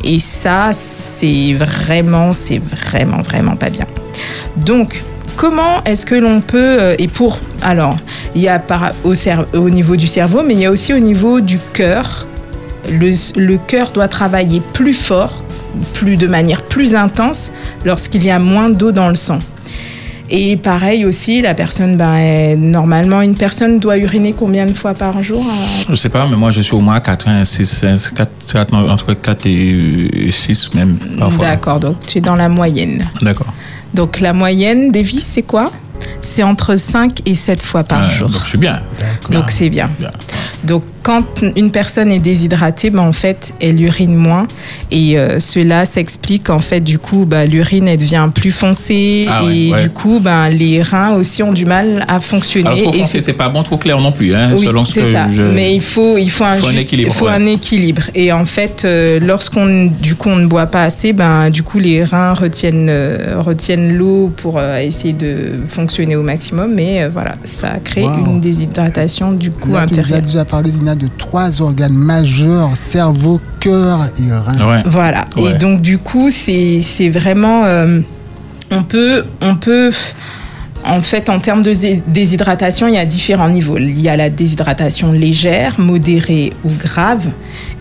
Et 0.04 0.20
ça 0.20 0.72
c'est 0.74 1.54
vraiment, 1.54 2.34
c'est 2.34 2.60
vraiment, 2.60 3.22
vraiment 3.24 3.56
pas 3.56 3.72
bien. 3.72 3.88
Donc 4.58 5.02
comment 5.36 5.84
est-ce 5.86 6.06
que 6.06 6.16
l'on 6.16 6.42
peut 6.42 6.78
euh, 6.80 6.96
et 6.98 7.08
pour 7.08 7.40
alors 7.62 7.96
il 8.36 8.42
y 8.42 8.48
a 8.48 8.60
par, 8.60 8.92
au, 9.04 9.70
niveau 9.70 9.96
du 9.96 10.08
cerveau, 10.08 10.44
mais 10.46 10.54
il 10.54 10.60
y 10.60 10.66
a 10.66 10.72
aussi 10.72 10.94
au 10.94 11.00
niveau 11.00 11.42
du 11.42 11.60
cœur. 11.74 12.28
Le, 12.92 13.12
le 13.40 13.58
cœur 13.58 13.92
doit 13.92 14.08
travailler 14.08 14.62
plus 14.74 14.94
fort 14.94 15.44
plus 15.94 16.18
de 16.18 16.28
manière 16.28 16.62
plus 16.62 16.96
intense 16.96 17.52
lorsqu'il 17.84 18.24
y 18.24 18.32
a 18.32 18.40
moins 18.40 18.70
d'eau 18.70 18.92
dans 18.92 19.10
le 19.10 19.16
sang. 19.16 19.40
Et 20.32 20.58
pareil 20.58 21.06
aussi, 21.06 21.44
la 21.44 21.54
personne, 21.54 21.98
ben, 21.98 22.60
normalement, 22.60 23.22
une 23.22 23.36
personne 23.36 23.80
doit 23.80 23.98
uriner 23.98 24.34
combien 24.34 24.66
de 24.66 24.74
fois 24.74 24.96
par 24.96 25.22
jour 25.22 25.46
euh, 25.48 25.84
Je 25.88 25.94
sais 25.94 26.10
pas, 26.10 26.26
mais 26.28 26.36
moi 26.36 26.50
je 26.50 26.62
suis 26.62 26.74
au 26.74 26.80
moins 26.80 27.00
4, 27.00 27.46
6, 27.46 27.86
4, 28.52 28.74
entre 28.74 29.14
4 29.14 29.46
et 29.46 30.32
6 30.32 30.72
même 30.74 30.98
parfois. 31.20 31.46
D'accord, 31.46 31.80
donc 31.80 31.98
tu 32.08 32.18
es 32.18 32.22
dans 32.22 32.36
la 32.36 32.50
moyenne. 32.50 33.06
D'accord. 33.22 33.54
Donc 33.94 34.20
la 34.20 34.34
moyenne 34.34 34.92
des 34.92 35.02
vis, 35.04 35.22
c'est 35.22 35.44
quoi? 35.44 35.72
C'est 36.26 36.44
entre 36.44 36.76
5 36.78 37.20
et 37.28 37.36
7 37.36 37.62
fois 37.62 37.84
par 37.84 38.10
jour. 38.12 38.30
Donc 38.30 38.42
je 38.44 38.50
suis 38.50 38.58
bien. 38.58 38.80
Donc 39.30 39.52
c'est 39.52 39.70
bien. 39.70 39.90
Donc 40.64 40.84
quand 41.04 41.24
une 41.56 41.70
personne 41.70 42.12
est 42.12 42.18
déshydratée, 42.20 42.90
ben, 42.90 43.02
en 43.02 43.12
fait, 43.12 43.54
elle 43.62 43.80
urine 43.80 44.16
moins 44.16 44.48
et 44.90 45.20
euh, 45.20 45.40
cela 45.40 45.86
s'explique 45.86 46.50
en 46.50 46.58
fait 46.58 46.80
du 46.80 46.98
coup, 46.98 47.26
bah, 47.28 47.46
l'urine 47.46 47.88
elle 47.88 48.00
devient 48.00 48.28
plus 48.34 48.50
foncée 48.50 49.28
Ah 49.30 49.42
et 49.48 49.72
ouais. 49.72 49.84
du 49.84 49.90
coup, 49.92 50.20
ben, 50.20 50.50
les 50.50 50.82
reins 50.82 51.14
aussi 51.14 51.44
ont 51.44 51.54
du 51.54 51.66
mal 51.68 52.04
à 52.08 52.20
fonctionner. 52.20 52.66
Alors 52.70 52.80
trop 52.80 52.94
Et 52.94 53.00
foncé, 53.00 53.20
c'est- 53.20 53.22
c'est 53.22 53.34
pas 53.34 53.50
bon, 53.50 53.62
trop 53.62 53.78
clair 53.78 54.00
non 54.02 54.12
plus, 54.12 54.34
hein, 54.34 54.50
oui, 54.56 54.66
selon 54.66 54.84
ce 54.84 54.94
c'est 54.94 55.02
que 55.02 55.12
ça. 55.12 55.28
je. 55.32 55.44
Mais 55.44 55.76
il 55.76 55.82
faut, 55.82 56.18
il 56.18 56.32
faut 56.32 56.44
un, 56.44 56.56
Faut 56.56 56.68
un 56.68 56.72
juste- 56.72 56.82
équilibre, 56.84 57.12
il 57.14 57.16
faut 57.18 57.26
ouais. 57.26 57.32
un 57.34 57.46
équilibre. 57.46 58.02
Et 58.16 58.32
en 58.32 58.46
fait, 58.46 58.82
euh, 58.86 59.20
lorsqu'on, 59.20 59.92
du 60.02 60.16
coup, 60.16 60.30
on 60.30 60.38
ne 60.38 60.48
boit 60.48 60.66
pas 60.66 60.82
assez, 60.84 61.14
ben, 61.14 61.52
du 61.52 61.62
coup, 61.62 61.78
les 61.78 62.04
reins 62.04 62.34
retiennent, 62.34 62.88
euh, 62.90 63.36
retiennent 63.38 63.96
l'eau 63.96 64.34
pour 64.38 64.56
euh, 64.58 64.80
essayer 64.80 65.14
de 65.14 65.52
fonctionner 65.70 66.15
au 66.16 66.24
maximum. 66.24 66.74
Mais 66.74 67.04
euh, 67.04 67.10
voilà, 67.12 67.36
ça 67.44 67.74
crée 67.84 68.04
Wow. 68.04 68.26
une 68.26 68.42
déshydratation 68.42 69.32
du 69.32 69.52
coup 69.52 69.72
Là, 69.72 69.86
tu 69.86 69.96
nous 70.00 70.14
as 70.14 70.22
déjà 70.22 70.46
parlé, 70.46 70.72
Dina, 70.72 70.96
de 70.96 71.08
trois 71.18 71.62
organes 71.62 71.94
majeurs, 71.94 72.76
cerveau, 72.76 73.40
cœur 73.60 74.06
et 74.20 74.32
rein. 74.32 74.84
Voilà. 74.86 75.26
Ouais. 75.38 75.52
Et 75.52 75.54
donc 75.54 75.82
du 75.82 75.98
coup, 75.98 76.30
c'est 76.30 76.82
c'est 76.82 77.10
vraiment, 77.10 77.64
euh, 77.66 78.00
on 78.72 78.84
peut, 78.84 79.24
on 79.42 79.56
peut. 79.56 79.92
En 80.88 81.02
fait, 81.02 81.30
en 81.32 81.40
termes 81.40 81.64
de 81.64 81.74
déshydratation, 82.06 82.88
il 82.88 82.94
y 82.94 82.98
a 83.00 83.06
différents 83.06 83.50
niveaux. 83.50 83.76
Il 83.80 84.00
y 84.00 84.08
a 84.08 84.16
la 84.16 84.30
déshydratation 84.30 85.14
légère, 85.14 85.80
modérée 85.80 86.54
ou 86.64 86.70
grave. 86.78 87.30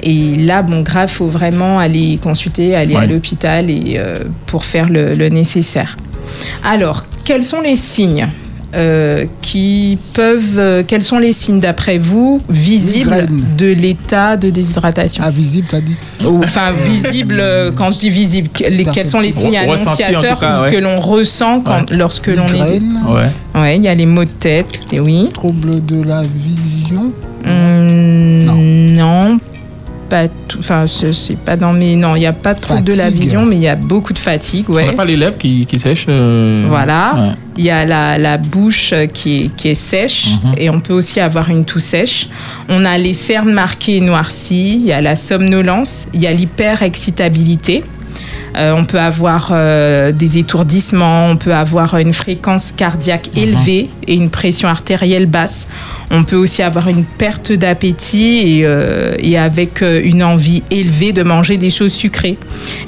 Et 0.02 0.36
là, 0.36 0.62
bon, 0.62 0.80
grave, 0.80 1.10
faut 1.10 1.26
vraiment 1.28 1.78
aller 1.78 2.18
consulter, 2.22 2.74
aller 2.74 2.96
à 2.96 3.04
l'hôpital 3.04 3.68
et 3.68 3.96
euh, 3.98 4.20
pour 4.46 4.64
faire 4.64 4.88
le, 4.88 5.12
le 5.12 5.28
nécessaire. 5.28 5.98
Alors, 6.64 7.04
quels 7.24 7.44
sont 7.44 7.60
les 7.60 7.76
signes 7.76 8.28
euh, 8.76 9.24
qui 9.40 9.98
peuvent, 10.14 10.58
euh, 10.58 10.82
quels 10.84 11.02
sont 11.02 11.18
les 11.18 11.32
signes 11.32 11.60
d'après 11.60 11.96
vous 11.96 12.40
visibles 12.48 13.10
Migraine. 13.10 13.44
de 13.56 13.66
l'état 13.66 14.36
de 14.36 14.50
déshydratation? 14.50 15.22
Invisible, 15.22 15.68
t'as 15.70 15.80
dit 15.80 15.94
ou, 16.26 16.38
enfin 16.38 16.72
visible 16.84 17.36
euh, 17.38 17.70
quand 17.72 17.92
je 17.92 17.98
dis 18.00 18.10
visible 18.10 18.50
les- 18.68 18.84
quels 18.86 19.06
sont 19.06 19.20
les 19.20 19.30
signes 19.30 19.52
Re- 19.54 19.74
annonciateurs 19.74 20.40
cas, 20.40 20.62
ouais. 20.62 20.70
que 20.72 20.76
l'on 20.78 21.00
ressent 21.00 21.60
quand, 21.60 21.88
lorsque 21.92 22.26
l'on 22.26 22.48
est. 22.48 22.80
Ouais. 23.08 23.60
ouais 23.60 23.76
il 23.76 23.84
y 23.84 23.88
a 23.88 23.94
les 23.94 24.06
maux 24.06 24.24
de 24.24 24.30
tête 24.30 24.66
et 24.90 24.98
oui 24.98 25.28
Trouble 25.32 25.84
de 25.86 26.02
la 26.02 26.22
vision. 26.24 27.12
Hum, 27.46 28.94
non 28.96 29.38
pas 30.04 30.28
tout 30.48 30.58
enfin 30.60 30.84
c'est 30.86 31.36
pas 31.38 31.56
dans 31.56 31.72
mes 31.72 31.96
non 31.96 32.14
il 32.16 32.20
n'y 32.20 32.26
a 32.26 32.32
pas 32.32 32.54
trop 32.54 32.78
de 32.80 32.92
la 32.94 33.10
vision 33.10 33.44
mais 33.44 33.56
il 33.56 33.62
y 33.62 33.68
a 33.68 33.76
beaucoup 33.76 34.12
de 34.12 34.18
fatigue 34.18 34.66
On 34.68 34.74
ouais 34.74 34.86
n'a 34.86 34.92
pas 34.92 35.04
les 35.04 35.16
lèvres 35.16 35.36
qui, 35.38 35.66
qui 35.66 35.78
sèchent. 35.78 36.06
euh, 36.08 36.64
Voilà. 36.68 37.14
ouais. 37.14 37.28
Il 37.56 37.64
y 37.64 37.70
a 37.70 37.84
la, 37.86 38.18
la 38.18 38.36
bouche 38.36 38.92
qui 39.12 39.44
est, 39.44 39.48
qui 39.56 39.68
est 39.68 39.74
sèche 39.74 40.26
Mhm. 40.42 40.54
et 40.58 40.70
on 40.70 40.80
peut 40.80 40.92
aussi 40.94 41.20
avoir 41.20 41.48
une 41.50 41.64
toux 41.64 41.78
sèche. 41.78 42.28
On 42.68 42.84
a 42.84 42.98
les 42.98 43.14
cernes 43.14 43.52
marquées 43.52 43.96
et 43.98 44.00
noircies. 44.00 44.74
Il 44.80 44.82
y 44.86 44.92
a 44.92 45.00
la 45.00 45.14
somnolence. 45.14 46.06
Il 46.14 46.20
y 46.20 46.26
a 46.26 46.32
l'hyperexcitabilité. 46.32 47.84
Euh, 48.56 48.72
on 48.76 48.84
peut 48.84 49.00
avoir 49.00 49.50
euh, 49.52 50.12
des 50.12 50.38
étourdissements, 50.38 51.26
on 51.28 51.36
peut 51.36 51.54
avoir 51.54 51.96
une 51.98 52.12
fréquence 52.12 52.72
cardiaque 52.76 53.30
élevée 53.36 53.90
et 54.06 54.14
une 54.14 54.30
pression 54.30 54.68
artérielle 54.68 55.26
basse. 55.26 55.66
On 56.10 56.22
peut 56.22 56.36
aussi 56.36 56.62
avoir 56.62 56.88
une 56.88 57.04
perte 57.04 57.50
d'appétit 57.52 58.58
et, 58.58 58.60
euh, 58.64 59.14
et 59.18 59.36
avec 59.38 59.82
une 59.82 60.22
envie 60.22 60.62
élevée 60.70 61.12
de 61.12 61.22
manger 61.22 61.56
des 61.56 61.70
choses 61.70 61.92
sucrées. 61.92 62.36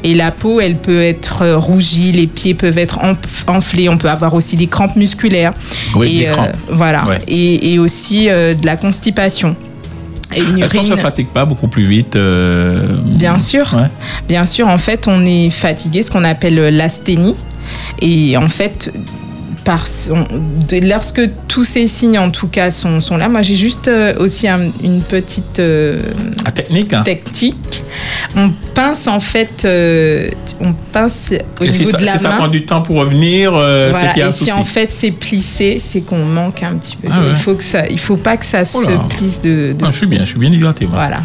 Et 0.05 0.15
la 0.15 0.31
peau, 0.31 0.61
elle 0.61 0.77
peut 0.77 1.01
être 1.01 1.45
rougie, 1.55 2.13
les 2.13 2.27
pieds 2.29 2.55
peuvent 2.55 2.79
être 2.79 2.99
enf- 3.01 3.17
enflés, 3.49 3.89
on 3.89 3.99
peut 3.99 4.11
avoir 4.11 4.35
aussi 4.35 4.57
des 4.57 4.69
crampes 4.69 4.97
musculaires. 4.97 5.53
Oui, 5.97 6.19
et, 6.19 6.19
des 6.21 6.25
crampes. 6.27 6.57
voilà. 6.69 7.05
Ouais. 7.07 7.19
Et, 7.27 7.73
et 7.73 7.79
aussi 7.79 8.29
euh, 8.29 8.55
de 8.55 8.65
la 8.67 8.77
constipation. 8.77 9.57
Est-ce 10.35 10.75
qu'on 10.75 10.83
se 10.83 10.89
urine- 10.91 11.01
fatigue 11.03 11.29
pas 11.29 11.45
beaucoup 11.45 11.69
plus 11.69 11.85
vite 11.85 12.17
euh, 12.17 12.83
Bien 13.05 13.39
sûr. 13.39 13.73
Ouais. 13.75 13.89
Bien 14.29 14.45
sûr, 14.45 14.69
en 14.69 14.79
fait, 14.79 15.07
on 15.09 15.25
est 15.25 15.51
fatigué, 15.51 16.03
ce 16.03 16.11
qu'on 16.11 16.25
appelle 16.25 16.57
l'asthénie. 16.77 17.37
Et 18.01 18.37
en 18.37 18.49
fait, 18.49 18.93
par 19.67 19.87
son- 19.87 20.25
de- 20.69 20.89
lorsque 20.89 21.21
tous 21.49 21.65
ces 21.65 21.89
signes 21.89 22.19
en 22.21 22.31
tout 22.31 22.47
cas 22.47 22.71
sont, 22.71 23.01
sont 23.01 23.17
là, 23.17 23.29
moi 23.29 23.43
j'ai 23.43 23.57
juste 23.57 23.89
euh, 23.89 24.15
aussi 24.21 24.47
un- 24.47 24.71
une 24.83 25.01
petite 25.03 25.59
euh, 25.59 25.99
technique. 26.55 26.93
hein. 26.95 27.03
technique. 27.03 27.83
On 28.37 28.53
pince 28.75 29.09
en 29.09 29.19
fait, 29.21 29.65
euh, 29.65 30.31
on 30.61 30.73
pince 30.93 31.33
au 31.61 31.65
Et 31.65 31.73
si 31.73 31.81
niveau 31.81 31.91
ça, 31.91 31.97
de 31.99 32.05
la 32.05 32.13
si 32.13 32.19
ça 32.21 32.29
main. 32.31 32.37
prend 32.37 32.49
du 32.49 32.65
temps 32.65 32.81
pour 32.81 32.97
revenir, 32.97 33.53
c'est 33.93 34.13
qu'il 34.13 34.19
y 34.21 34.23
a 34.23 34.27
un 34.27 34.29
et 34.31 34.33
souci. 34.33 34.45
si 34.45 34.53
en 34.53 34.65
fait 34.65 34.91
c'est 34.93 35.11
plissé, 35.11 35.83
c'est 35.85 36.01
qu'on 36.03 36.25
manque 36.25 36.63
un 36.63 36.75
petit 36.77 36.97
peu. 36.97 37.09
Ah 37.13 37.21
ouais. 37.21 37.27
Il 37.31 37.37
faut 37.37 37.55
que 37.57 37.65
ça, 37.65 37.87
il 37.91 37.99
faut 37.99 38.17
pas 38.17 38.37
que 38.37 38.45
ça 38.45 38.61
Oh 38.63 38.83
se 38.83 39.15
plisse 39.17 39.41
de. 39.41 39.73
de- 39.73 39.85
Ah, 39.85 39.89
je 39.91 39.97
suis 39.97 40.07
bien, 40.07 40.21
je 40.21 40.27
suis 40.31 40.39
bien 40.39 40.53
hydraté. 40.53 40.87
Moi. 40.87 40.95
Voilà. 40.95 41.19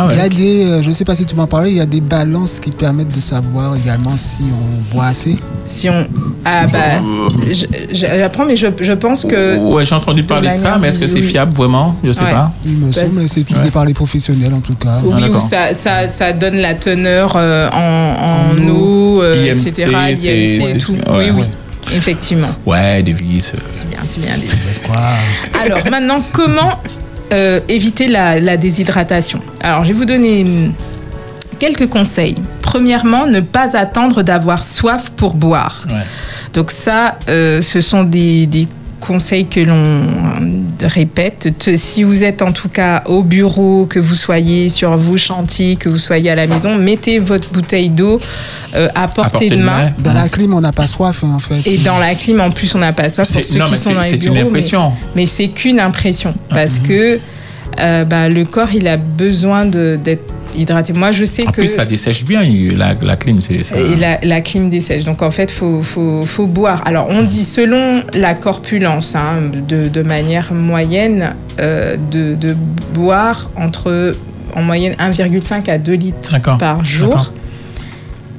Ah 0.00 0.06
ouais. 0.06 0.14
Il 0.14 0.18
y 0.18 0.20
a 0.22 0.28
des, 0.28 0.64
euh, 0.64 0.82
je 0.82 0.88
ne 0.88 0.94
sais 0.94 1.04
pas 1.04 1.16
si 1.16 1.24
tu 1.26 1.34
vas 1.34 1.42
en 1.42 1.46
parler, 1.46 1.70
il 1.70 1.76
y 1.76 1.80
a 1.80 1.86
des 1.86 2.00
balances 2.00 2.60
qui 2.60 2.70
permettent 2.70 3.14
de 3.14 3.20
savoir 3.20 3.74
également 3.76 4.16
si 4.16 4.42
on 4.42 4.94
boit 4.94 5.06
assez. 5.06 5.36
Si 5.64 5.88
on, 5.90 6.06
ah 6.44 6.66
bah, 6.72 6.78
j'apprends, 7.92 8.44
mais 8.44 8.56
je, 8.56 8.66
je 8.80 8.92
pense 8.92 9.24
que. 9.24 9.58
Ouais, 9.58 9.84
j'ai 9.84 9.94
entendu 9.94 10.22
parler 10.24 10.50
de 10.50 10.56
ça, 10.56 10.78
mais 10.80 10.88
est-ce 10.88 11.00
que 11.00 11.06
c'est 11.06 11.22
fiable 11.22 11.52
vraiment? 11.52 11.96
Je 12.04 12.12
sais 12.12 12.22
Ouais. 12.22 12.30
pas. 12.30 12.52
Il 12.64 12.72
me 12.72 12.92
Parce- 12.92 13.08
semble 13.08 13.22
que 13.26 13.28
c'est 13.32 13.40
utilisé 13.40 13.66
Ouais. 13.66 13.70
par 13.72 13.84
les 13.84 13.94
professionnels 13.94 14.54
en 14.54 14.60
tout 14.60 14.74
cas. 14.74 15.00
Oui, 15.02 15.12
Ah, 15.14 15.18
où 15.18 15.20
d'accord. 15.20 15.40
ça, 15.40 15.74
ça, 15.74 16.08
ça 16.08 16.32
donne 16.32 16.56
la 16.56 16.74
teneur 16.74 17.32
euh, 17.36 17.68
en, 17.70 17.78
en, 17.78 18.38
En 18.64 18.68
eau, 18.70 19.22
euh, 19.22 19.46
IMC, 19.46 19.68
etc. 19.68 19.86
c'est- 20.14 20.28
IMC, 20.28 20.60
c'est- 20.62 20.78
tout. 20.78 20.92
ouais. 20.92 21.30
Oui, 21.32 21.42
oui, 21.42 21.44
effectivement. 21.96 22.48
Ouais, 22.66 23.02
des 23.02 23.12
vis. 23.12 23.52
euh, 23.54 23.58
C'est 23.72 23.88
bien, 23.88 23.98
c'est 24.06 24.20
bien. 24.20 24.32
Alors 25.60 25.80
maintenant, 25.90 26.22
comment 26.32 26.72
euh, 27.32 27.60
éviter 27.68 28.08
la, 28.08 28.40
la 28.40 28.56
déshydratation 28.56 29.40
Alors, 29.60 29.84
je 29.84 29.92
vais 29.92 29.98
vous 29.98 30.04
donner 30.04 30.42
hum, 30.42 30.72
quelques 31.58 31.88
conseils. 31.88 32.36
Premièrement, 32.62 33.26
ne 33.26 33.40
pas 33.40 33.76
attendre 33.76 34.22
d'avoir 34.22 34.64
soif 34.64 35.10
pour 35.16 35.34
boire. 35.34 35.86
Ouais. 35.88 35.94
Donc 36.54 36.70
ça, 36.70 37.18
euh, 37.28 37.62
ce 37.62 37.80
sont 37.80 38.04
des, 38.04 38.46
des 38.46 38.66
conseils 39.00 39.46
que 39.46 39.60
l'on 39.60 40.02
répète. 40.82 41.54
Te- 41.58 41.76
Si 41.76 42.02
vous 42.02 42.24
êtes 42.24 42.42
en 42.42 42.52
tout 42.52 42.68
cas 42.68 43.02
au 43.06 43.22
bureau, 43.22 43.86
que 43.86 43.98
vous 43.98 44.14
soyez 44.14 44.68
sur 44.68 44.96
vos 44.96 45.16
chantiers, 45.16 45.76
que 45.76 45.88
vous 45.88 45.98
soyez 45.98 46.30
à 46.30 46.34
la 46.34 46.46
maison, 46.46 46.76
mettez 46.76 47.18
votre 47.18 47.50
bouteille 47.52 47.88
d'eau 47.88 48.20
euh, 48.74 48.88
à 48.94 49.08
portée 49.08 49.50
de 49.50 49.56
main. 49.56 49.90
Dans 49.98 50.12
la 50.12 50.28
clim, 50.28 50.52
on 50.54 50.60
n'a 50.60 50.72
pas 50.72 50.86
soif 50.86 51.22
hein, 51.24 51.32
en 51.34 51.38
fait. 51.38 51.66
Et 51.66 51.78
dans 51.78 51.98
la 51.98 52.14
clim, 52.14 52.40
en 52.40 52.50
plus, 52.50 52.74
on 52.74 52.78
n'a 52.78 52.92
pas 52.92 53.08
soif 53.08 53.32
pour 53.32 53.44
ceux 53.44 53.58
non, 53.58 53.64
qui 53.66 53.70
mais 53.72 53.76
sont 53.76 53.90
c'est- 53.90 53.94
dans 53.94 54.00
les 54.00 54.08
c'est 54.08 54.24
une 54.26 54.32
bureaux. 54.34 54.46
impression. 54.48 54.90
Mais, 55.14 55.22
mais 55.22 55.26
c'est 55.26 55.48
qu'une 55.48 55.80
impression. 55.80 56.34
Ah, 56.50 56.54
Parce 56.54 56.78
mhm. 56.80 56.86
que 56.88 57.18
euh, 57.80 58.04
bah, 58.04 58.28
le 58.28 58.44
corps, 58.44 58.72
il 58.74 58.88
a 58.88 58.96
besoin 58.96 59.64
de- 59.66 59.98
d'être 60.02 60.32
hydraté. 60.58 60.92
Moi, 60.92 61.10
je 61.12 61.24
sais 61.24 61.46
En 61.46 61.50
que... 61.50 61.60
plus, 61.60 61.68
ça 61.68 61.84
dessèche 61.84 62.24
bien 62.24 62.42
la, 62.76 62.94
la 63.00 63.16
clim. 63.16 63.40
C'est 63.40 63.62
ça. 63.62 63.78
Et 63.78 63.96
la, 63.96 64.18
la 64.22 64.40
clim 64.40 64.68
dessèche. 64.68 65.04
Donc 65.04 65.22
en 65.22 65.30
fait, 65.30 65.50
faut, 65.50 65.82
faut, 65.82 66.24
faut 66.26 66.46
boire. 66.46 66.82
Alors 66.86 67.08
on 67.10 67.22
dit 67.22 67.44
selon 67.44 68.02
la 68.14 68.34
corpulence, 68.34 69.14
hein, 69.14 69.42
de, 69.68 69.88
de 69.88 70.02
manière 70.02 70.52
moyenne, 70.52 71.34
euh, 71.60 71.96
de, 72.10 72.34
de 72.34 72.56
boire 72.94 73.50
entre 73.56 74.16
en 74.54 74.62
moyenne 74.62 74.94
1,5 74.98 75.70
à 75.70 75.78
2 75.78 75.92
litres 75.92 76.34
par 76.58 76.84
jour. 76.84 77.32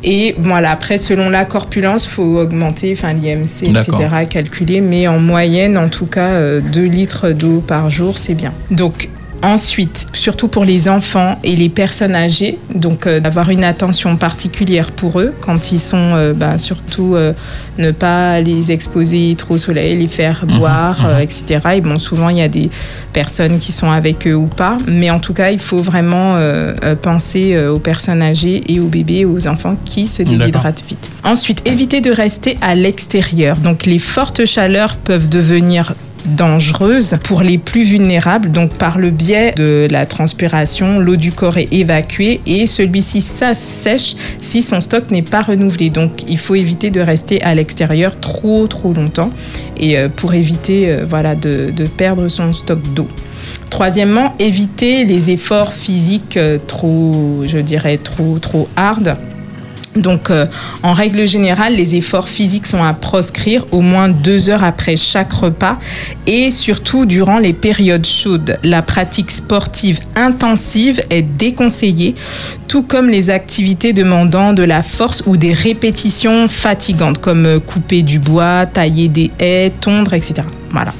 Et 0.03 0.35
voilà, 0.37 0.71
après, 0.71 0.97
selon 0.97 1.29
la 1.29 1.43
corpulence, 1.43 2.07
faut 2.07 2.39
augmenter, 2.39 2.93
enfin 2.93 3.11
l'IMC, 3.13 3.63
etc., 3.63 3.91
calculer. 4.29 4.79
Mais 4.79 5.07
en 5.07 5.19
moyenne, 5.19 5.77
en 5.77 5.89
tout 5.89 6.05
cas, 6.05 6.29
euh, 6.29 6.61
2 6.61 6.83
litres 6.83 7.31
d'eau 7.31 7.61
par 7.65 7.89
jour, 7.89 8.17
c'est 8.17 8.33
bien. 8.33 8.53
Donc, 8.71 9.09
ensuite, 9.43 10.07
surtout 10.13 10.47
pour 10.47 10.65
les 10.65 10.89
enfants 10.89 11.37
et 11.43 11.55
les 11.55 11.69
personnes 11.69 12.15
âgées, 12.15 12.57
donc 12.73 13.07
euh, 13.07 13.19
d'avoir 13.19 13.49
une 13.49 13.63
attention 13.63 14.15
particulière 14.17 14.91
pour 14.91 15.19
eux 15.19 15.33
quand 15.41 15.71
ils 15.71 15.79
sont, 15.79 15.97
euh, 16.13 16.33
bah, 16.33 16.57
surtout 16.57 17.15
euh, 17.15 17.33
ne 17.77 17.91
pas 17.91 18.39
les 18.41 18.71
exposer 18.71 19.35
trop 19.37 19.55
au 19.55 19.57
soleil, 19.57 19.97
les 19.97 20.07
faire 20.07 20.45
Mhm, 20.45 20.57
boire, 20.57 21.05
euh, 21.05 21.19
etc. 21.19 21.59
Et 21.75 21.81
bon, 21.81 21.97
souvent, 21.97 22.29
il 22.29 22.37
y 22.37 22.41
a 22.41 22.47
des 22.47 22.69
personnes 23.13 23.59
qui 23.59 23.71
sont 23.71 23.89
avec 23.89 24.27
eux 24.27 24.35
ou 24.35 24.47
pas. 24.47 24.77
Mais 24.87 25.09
en 25.09 25.19
tout 25.19 25.33
cas, 25.33 25.51
il 25.51 25.59
faut 25.59 25.81
vraiment 25.81 26.37
penser 27.01 27.57
aux 27.57 27.79
personnes 27.79 28.21
âgées 28.21 28.61
et 28.67 28.79
aux 28.79 28.87
bébés, 28.87 29.25
aux 29.25 29.47
enfants 29.47 29.75
qui 29.85 30.07
se 30.07 30.23
déshydratent 30.23 30.83
vite. 30.87 31.09
Ensuite, 31.23 31.67
éviter 31.67 32.01
de 32.01 32.11
rester 32.11 32.57
à 32.61 32.75
l'extérieur. 32.75 33.57
Donc, 33.57 33.85
les 33.85 33.99
fortes 33.99 34.45
chaleurs 34.45 34.95
peuvent 34.97 35.27
devenir 35.29 35.93
dangereuses 36.25 37.17
pour 37.23 37.41
les 37.41 37.57
plus 37.57 37.83
vulnérables. 37.83 38.51
Donc, 38.51 38.73
par 38.73 38.97
le 38.97 39.09
biais 39.09 39.53
de 39.55 39.87
la 39.89 40.05
transpiration, 40.05 40.99
l'eau 40.99 41.15
du 41.15 41.31
corps 41.31 41.57
est 41.57 41.73
évacuée 41.73 42.41
et 42.45 42.67
celui-ci 42.67 43.21
s'assèche 43.21 44.15
si 44.41 44.61
son 44.61 44.81
stock 44.81 45.11
n'est 45.11 45.21
pas 45.21 45.41
renouvelé. 45.41 45.89
Donc, 45.89 46.23
il 46.27 46.37
faut 46.37 46.55
éviter 46.55 46.89
de 46.91 47.01
rester 47.01 47.41
à 47.43 47.55
l'extérieur 47.55 48.19
trop, 48.19 48.67
trop 48.67 48.93
longtemps 48.93 49.31
et 49.77 49.97
euh, 49.97 50.09
pour 50.09 50.33
éviter 50.33 50.91
euh, 50.91 51.05
voilà, 51.07 51.35
de, 51.35 51.71
de 51.75 51.85
perdre 51.85 52.27
son 52.27 52.53
stock 52.53 52.79
d'eau. 52.93 53.07
Troisièmement, 53.69 54.33
éviter 54.39 55.05
les 55.05 55.29
efforts 55.29 55.73
physiques 55.73 56.37
euh, 56.37 56.57
trop, 56.65 57.43
je 57.45 57.59
dirais, 57.59 57.97
trop, 57.97 58.39
trop 58.39 58.67
hard. 58.75 59.15
Donc, 59.95 60.29
euh, 60.29 60.45
en 60.83 60.93
règle 60.93 61.27
générale, 61.27 61.75
les 61.75 61.95
efforts 61.95 62.29
physiques 62.29 62.67
sont 62.67 62.83
à 62.83 62.93
proscrire 62.93 63.65
au 63.71 63.81
moins 63.81 64.07
deux 64.07 64.49
heures 64.49 64.63
après 64.63 64.95
chaque 64.95 65.33
repas 65.33 65.77
et 66.27 66.51
surtout 66.51 67.05
durant 67.05 67.39
les 67.39 67.53
périodes 67.53 68.05
chaudes. 68.05 68.57
La 68.63 68.81
pratique 68.81 69.31
sportive 69.31 69.99
intensive 70.15 71.01
est 71.09 71.23
déconseillée, 71.23 72.15
tout 72.67 72.83
comme 72.83 73.09
les 73.09 73.31
activités 73.31 73.91
demandant 73.91 74.53
de 74.53 74.63
la 74.63 74.83
force 74.83 75.23
ou 75.25 75.37
des 75.37 75.53
répétitions 75.53 76.47
fatigantes, 76.47 77.19
comme 77.19 77.45
euh, 77.45 77.59
couper 77.59 78.03
du 78.03 78.19
bois, 78.19 78.67
tailler 78.67 79.07
des 79.07 79.31
haies, 79.39 79.71
tondre, 79.81 80.13
etc. 80.13 80.43
Voilà. 80.71 80.93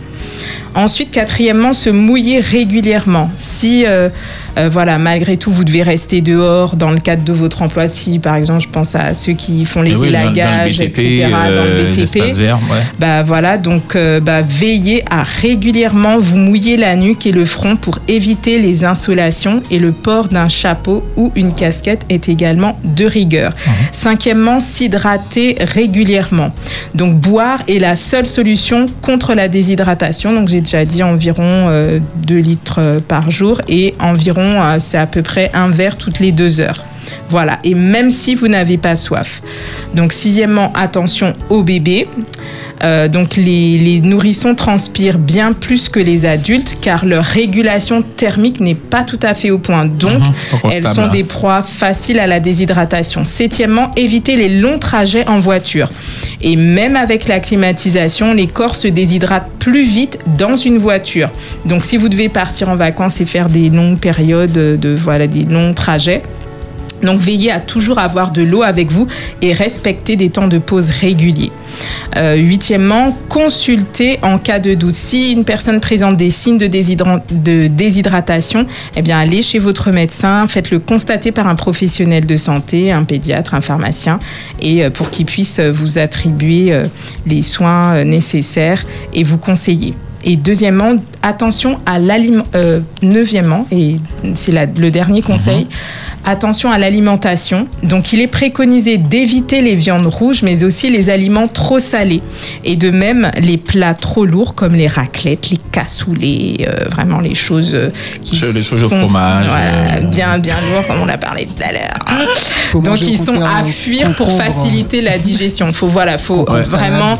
Ensuite, 0.75 1.11
quatrièmement, 1.11 1.73
se 1.73 1.89
mouiller 1.89 2.39
régulièrement. 2.39 3.29
Si, 3.35 3.85
euh, 3.85 4.09
euh, 4.57 4.69
voilà, 4.71 4.97
malgré 4.97 5.35
tout, 5.37 5.51
vous 5.51 5.63
devez 5.63 5.83
rester 5.83 6.21
dehors 6.21 6.75
dans 6.75 6.91
le 6.91 6.99
cadre 6.99 7.23
de 7.23 7.33
votre 7.33 7.61
emploi, 7.61 7.87
si, 7.87 8.19
par 8.19 8.35
exemple, 8.35 8.61
je 8.61 8.67
pense 8.69 8.95
à 8.95 9.13
ceux 9.13 9.33
qui 9.33 9.65
font 9.65 9.81
les 9.81 9.91
Eh 9.91 9.95
oui, 9.95 10.07
dans- 10.11 10.19
dans 10.19 10.25
le 10.25 10.31
élagages, 10.31 10.77
BTP, 10.77 10.99
etc., 10.99 11.27
dans 11.31 11.37
euh, 11.37 11.85
le 11.85 11.91
BTP, 11.91 12.31
verts, 12.37 12.59
ouais. 12.71 12.83
bah 12.99 13.23
voilà, 13.23 13.57
donc 13.57 13.95
euh, 13.95 14.19
bah, 14.19 14.41
veillez 14.41 15.03
à 15.09 15.23
régulièrement 15.23 16.17
vous 16.19 16.37
mouiller 16.37 16.77
la 16.77 16.95
nuque 16.95 17.25
et 17.25 17.31
le 17.31 17.45
front 17.45 17.75
pour 17.75 17.99
éviter 18.07 18.59
les 18.59 18.85
insolations 18.85 19.63
et 19.71 19.79
le 19.79 19.91
port 19.91 20.27
d'un 20.27 20.47
chapeau 20.47 21.03
ou 21.17 21.31
une 21.35 21.51
casquette 21.53 22.05
est 22.09 22.29
également 22.29 22.79
de 22.83 23.05
rigueur. 23.05 23.53
Cinquièmement, 23.91 24.59
s'hydrater 24.59 25.57
régulièrement. 25.59 26.51
Donc 26.95 27.15
boire 27.15 27.59
est 27.67 27.79
la 27.79 27.95
seule 27.95 28.25
solution 28.25 28.85
contre 29.01 29.33
la 29.33 29.47
déshydratation. 29.47 30.33
Donc 30.33 30.47
j'ai 30.47 30.58
déjà 30.61 30.85
dit 30.85 31.03
environ 31.03 31.69
2 32.15 32.37
litres 32.37 32.79
euh, 32.79 32.99
par 32.99 33.31
jour 33.31 33.61
et 33.67 33.95
environ 33.99 34.61
euh, 34.61 34.77
c'est 34.79 34.97
à 34.97 35.07
peu 35.07 35.21
près 35.21 35.51
un 35.53 35.69
verre 35.69 35.97
toutes 35.97 36.19
les 36.19 36.31
deux 36.31 36.61
heures. 36.61 36.83
Voilà, 37.29 37.59
et 37.63 37.75
même 37.75 38.11
si 38.11 38.35
vous 38.35 38.47
n'avez 38.47 38.77
pas 38.77 38.95
soif. 38.95 39.41
Donc 39.93 40.13
sixièmement, 40.13 40.71
attention 40.75 41.33
aux 41.49 41.63
bébés. 41.63 42.07
Euh, 42.83 43.07
donc 43.07 43.35
les, 43.35 43.77
les 43.77 43.99
nourrissons 43.99 44.55
transpirent 44.55 45.17
bien 45.19 45.53
plus 45.53 45.89
que 45.89 45.99
les 45.99 46.25
adultes 46.25 46.77
car 46.81 47.05
leur 47.05 47.23
régulation 47.23 48.01
thermique 48.01 48.59
n'est 48.59 48.75
pas 48.75 49.03
tout 49.03 49.19
à 49.21 49.33
fait 49.33 49.51
au 49.51 49.57
point. 49.57 49.85
Donc 49.85 50.19
Mhm, 50.19 50.71
elles 50.73 50.87
sont 50.87 51.03
hein. 51.03 51.07
des 51.09 51.23
proies 51.23 51.61
faciles 51.61 52.19
à 52.19 52.27
la 52.27 52.39
déshydratation. 52.39 53.23
Septièmement, 53.25 53.91
éviter 53.95 54.35
les 54.35 54.49
longs 54.49 54.79
trajets 54.79 55.27
en 55.27 55.39
voiture. 55.39 55.89
Et 56.41 56.55
même 56.55 56.95
avec 56.95 57.27
la 57.27 57.39
climatisation, 57.39 58.33
les 58.33 58.47
corps 58.47 58.75
se 58.75 58.87
déshydratent 58.87 59.49
plus 59.59 59.83
vite 59.83 60.19
dans 60.37 60.55
une 60.55 60.77
voiture. 60.77 61.29
Donc 61.65 61.83
si 61.83 61.97
vous 61.97 62.07
devez 62.09 62.29
partir 62.29 62.69
en 62.69 62.75
vacances 62.75 63.19
et 63.19 63.25
faire 63.25 63.49
des 63.49 63.69
longues 63.69 63.99
périodes 63.99 64.51
de 64.51 64.95
voilà 64.95 65.27
des 65.27 65.43
longs 65.43 65.73
trajets, 65.73 66.23
donc 67.03 67.19
veillez 67.19 67.51
à 67.51 67.59
toujours 67.59 67.99
avoir 67.99 68.31
de 68.31 68.41
l'eau 68.41 68.63
avec 68.63 68.91
vous 68.91 69.07
et 69.41 69.53
respecter 69.53 70.15
des 70.15 70.29
temps 70.29 70.47
de 70.47 70.57
pause 70.57 70.89
réguliers. 70.91 71.51
Euh, 72.17 72.35
huitièmement, 72.35 73.15
consultez 73.27 74.19
en 74.21 74.37
cas 74.37 74.59
de 74.59 74.73
doute. 74.73 74.93
Si 74.93 75.31
une 75.31 75.43
personne 75.45 75.79
présente 75.79 76.17
des 76.17 76.29
signes 76.31 76.57
de, 76.57 76.67
déshydra- 76.67 77.21
de 77.31 77.67
déshydratation, 77.67 78.65
eh 78.95 79.01
bien 79.01 79.19
allez 79.19 79.41
chez 79.41 79.59
votre 79.59 79.91
médecin, 79.91 80.47
faites-le 80.47 80.79
constater 80.79 81.31
par 81.31 81.47
un 81.47 81.55
professionnel 81.55 82.25
de 82.25 82.35
santé, 82.37 82.91
un 82.91 83.03
pédiatre, 83.03 83.53
un 83.53 83.61
pharmacien, 83.61 84.19
et 84.61 84.83
euh, 84.83 84.89
pour 84.89 85.09
qu'il 85.09 85.25
puisse 85.25 85.59
euh, 85.59 85.71
vous 85.71 85.99
attribuer 85.99 86.73
euh, 86.73 86.85
les 87.27 87.41
soins 87.41 88.03
nécessaires 88.03 88.85
et 89.13 89.23
vous 89.23 89.37
conseiller. 89.37 89.93
Et 90.25 90.35
deuxièmement, 90.35 90.95
attention 91.21 91.77
à 91.85 91.97
l'aliment. 91.97 92.43
Euh, 92.55 92.81
neuvièmement, 93.01 93.65
et 93.71 93.95
c'est 94.35 94.51
le 94.77 94.91
dernier 94.91 95.21
conseil, 95.21 95.67
attention 96.25 96.71
à 96.71 96.77
l'alimentation. 96.77 97.67
Donc, 97.83 98.13
il 98.13 98.21
est 98.21 98.27
préconisé 98.27 98.97
d'éviter 98.97 99.61
les 99.61 99.75
viandes 99.75 100.05
rouges, 100.05 100.41
mais 100.43 100.63
aussi 100.63 100.89
les 100.89 101.09
aliments 101.09 101.47
trop 101.47 101.79
salés. 101.79 102.21
Et 102.63 102.75
de 102.75 102.89
même, 102.91 103.31
les 103.41 103.57
plats 103.57 103.93
trop 103.93 104.25
lourds, 104.25 104.55
comme 104.55 104.73
les 104.75 104.87
raclettes, 104.87 105.49
les 105.49 105.57
cassoulets, 105.71 106.67
euh, 106.67 106.89
vraiment 106.91 107.19
les 107.19 107.35
choses 107.35 107.73
euh, 107.73 107.89
qui 108.23 108.35
les 108.35 108.63
choses 108.63 108.83
au 108.83 108.89
sont- 108.89 108.99
fromage, 108.99 109.47
Voilà, 109.47 109.97
euh, 109.97 109.99
bien, 110.01 110.37
bien 110.37 110.55
lourds, 110.71 110.85
comme 110.87 111.01
on 111.03 111.09
a 111.09 111.17
parlé 111.17 111.45
tout 111.45 111.63
à 111.63 111.71
l'heure. 111.71 112.27
Faut 112.71 112.79
Donc, 112.81 113.01
ils 113.01 113.17
sont 113.17 113.41
à 113.41 113.63
fuir 113.63 114.13
pour 114.15 114.27
concombre. 114.27 114.43
faciliter 114.43 115.01
la 115.01 115.17
digestion. 115.17 115.67
Faut, 115.69 115.87
voilà, 115.87 116.17
faut 116.17 116.45
vraiment 116.45 117.17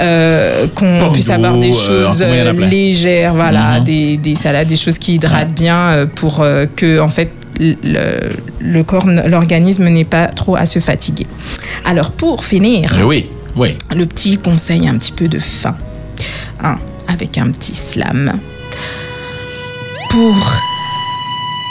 euh, 0.00 0.66
qu'on 0.74 1.10
puisse 1.12 1.30
avoir 1.30 1.56
des 1.56 1.72
choses 1.72 2.20
euh, 2.20 2.52
légères, 2.52 3.32
voilà, 3.34 3.78
Mhm. 3.78 3.84
des, 3.84 4.16
des 4.16 4.34
salades, 4.34 4.66
des 4.68 4.76
choses 4.76 4.98
qui 4.98 5.14
hydratent 5.14 5.52
bien 5.54 6.06
pour 6.16 6.40
euh, 6.40 6.66
que 6.74 6.98
en 7.00 7.08
fait 7.08 7.30
le, 7.58 8.82
corps, 8.82 9.06
l'organisme 9.06 9.88
n'ait 9.88 10.04
pas 10.04 10.26
trop 10.28 10.56
à 10.56 10.66
se 10.66 10.78
fatiguer. 10.78 11.26
Alors 11.84 12.10
pour 12.10 12.44
finir, 12.44 12.94
Eh 12.98 13.02
Oui, 13.02 13.26
oui. 13.56 13.76
le 13.94 14.06
petit 14.06 14.38
conseil 14.38 14.88
un 14.88 14.96
petit 14.98 15.12
peu 15.12 15.28
de 15.28 15.38
fin, 15.38 15.76
hein, 16.62 16.76
avec 17.08 17.38
un 17.38 17.50
petit 17.50 17.74
slam. 17.74 18.38
Pour 20.10 20.52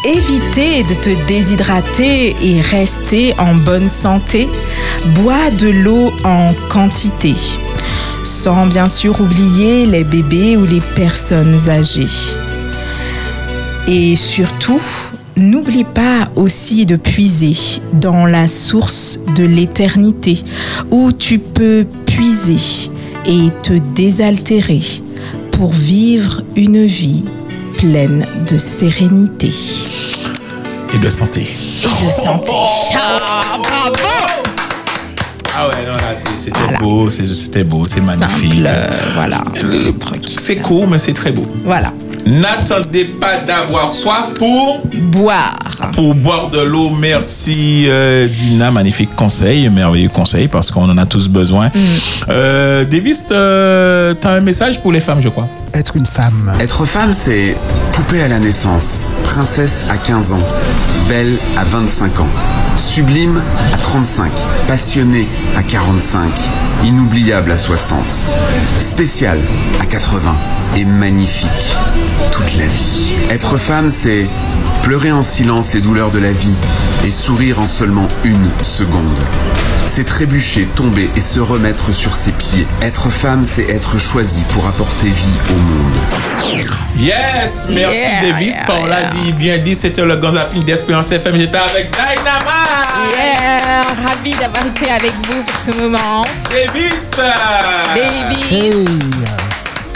éviter 0.06 0.84
de 0.84 0.94
te 0.96 1.28
déshydrater 1.28 2.36
et 2.42 2.62
rester 2.62 3.34
en 3.38 3.56
bonne 3.56 3.88
santé, 3.88 4.48
bois 5.16 5.50
de 5.52 5.70
l'eau 5.70 6.12
en 6.26 6.54
quantité, 6.70 7.34
sans 8.24 8.66
bien 8.68 8.90
sûr 8.90 9.20
oublier 9.22 9.86
les 9.86 10.04
bébés 10.04 10.58
ou 10.58 10.66
les 10.66 10.82
personnes 10.82 11.58
âgées. 11.70 12.08
Et 13.88 14.16
surtout, 14.18 14.82
n'oublie 15.38 15.84
pas 15.84 16.28
aussi 16.36 16.86
de 16.86 16.96
puiser 16.96 17.56
dans 17.94 18.26
la 18.26 18.48
source 18.48 19.20
de 19.36 19.44
l'éternité, 19.44 20.44
où 20.92 21.12
tu 21.12 21.40
peux 21.40 21.86
puiser 22.06 22.90
et 23.26 23.50
te 23.64 23.74
désaltérer 23.96 24.82
pour 25.52 25.72
vivre 25.72 26.42
une 26.56 26.86
vie 26.86 27.24
pleine 27.78 28.26
de 28.50 28.58
sérénité 28.58 29.52
Et 30.94 30.98
de 31.00 31.10
santé. 31.10 31.42
et 31.42 32.06
de 32.06 32.12
santé. 32.12 32.52
Ah, 32.96 33.58
bravo! 33.62 33.96
Ah 35.56 35.68
ouais, 35.70 35.86
non, 35.86 35.94
c'était 36.36 36.78
beau, 36.80 37.10
c'est- 37.10 37.32
c'était 37.34 37.64
beau, 37.64 37.84
c'est 37.88 38.02
magnifique. 38.02 38.54
Simple, 38.54 38.66
euh, 38.68 38.90
voilà. 39.14 39.44
C'est 40.26 40.56
court, 40.58 40.88
mais 40.88 40.98
c'est 40.98 41.14
très 41.14 41.32
beau. 41.32 41.44
Voilà. 41.64 41.94
N'attendez 42.26 43.06
pas 43.06 43.40
d'avoir 43.40 43.92
soif 43.92 44.34
pour 44.36 44.82
boire. 45.12 45.56
Pour 45.94 46.16
boire 46.16 46.50
de 46.50 46.62
l'eau. 46.62 46.90
Merci 46.90 47.86
euh, 47.88 48.28
Dina, 48.28 48.72
magnifique 48.72 49.14
conseil, 49.16 49.70
merveilleux 49.70 50.10
conseil 50.10 50.48
parce 50.48 50.72
qu'on 50.72 50.90
en 50.90 50.98
a 50.98 51.06
tous 51.06 51.28
besoin. 51.28 51.68
Mm. 51.68 51.80
Euh, 52.30 52.86
Davis, 52.86 53.24
euh, 53.32 54.14
t'as 54.14 54.34
un 54.34 54.40
message 54.40 54.82
pour 54.82 54.92
les 54.92 55.00
femmes, 55.00 55.22
je 55.22 55.30
crois. 55.30 55.48
Être 55.74 55.98
une 55.98 56.06
femme. 56.06 56.54
Être 56.60 56.86
femme, 56.86 57.14
c'est 57.14 57.58
poupée 57.92 58.22
à 58.22 58.28
la 58.28 58.40
naissance, 58.40 59.10
princesse 59.24 59.86
à 59.90 59.98
15 59.98 60.34
ans, 60.34 60.44
belle 61.10 61.38
à 61.58 61.64
25 61.66 62.20
ans, 62.22 62.30
sublime 62.78 63.42
à 63.74 63.78
35, 63.78 64.32
passionnée 64.68 65.28
à 65.58 65.64
45, 65.64 66.30
inoubliable 66.86 67.52
à 67.52 67.58
60, 67.58 67.98
spéciale 68.80 69.40
à 69.82 69.86
80 69.86 70.38
et 70.76 70.86
magnifique 70.86 71.76
toute 72.32 72.56
la 72.58 72.66
vie. 72.66 73.14
Être 73.30 73.58
femme, 73.58 73.90
c'est 73.90 74.28
pleurer 74.82 75.12
en 75.12 75.22
silence 75.22 75.74
les 75.74 75.82
douleurs 75.82 76.12
de 76.12 76.20
la 76.20 76.32
vie 76.32 76.56
et 77.06 77.12
sourire 77.12 77.60
en 77.60 77.66
seulement 77.68 78.08
une 78.24 78.50
seconde. 78.62 79.18
C'est 79.86 80.06
trébucher, 80.06 80.66
tomber 80.76 81.10
et 81.16 81.20
se 81.20 81.40
remettre 81.42 81.94
sur 81.94 82.16
ses 82.16 82.32
pieds. 82.32 82.66
Être 82.82 83.10
femme, 83.10 83.44
c'est 83.44 83.70
être 83.70 83.98
choisie 83.98 84.44
pour 84.50 84.66
apporter 84.66 85.10
vie 85.10 85.38
au 85.50 85.54
monde. 85.54 86.64
Yes, 86.98 87.68
merci 87.70 88.00
Yeah, 88.00 88.32
Davis. 88.32 88.56
yeah, 88.56 88.66
on 88.82 88.86
l'a 88.86 89.02
yeah. 89.02 89.10
dit, 89.10 89.32
bien 89.34 89.58
dit, 89.58 89.76
c'était 89.76 90.04
le 90.06 90.16
grand 90.16 90.32
zapping 90.32 90.64
d'Espérance 90.64 91.12
FM. 91.12 91.38
J'étais 91.38 91.58
avec 91.58 91.92
Dynamite. 91.92 93.14
Yeah, 93.18 93.84
ravi 94.08 94.32
d'avoir 94.36 94.66
été 94.66 94.90
avec 94.90 95.12
vous 95.30 95.44
pour 95.44 95.60
ce 95.66 95.78
moment. 95.78 96.24
Davis. 96.50 97.12
Davis. 97.96 99.13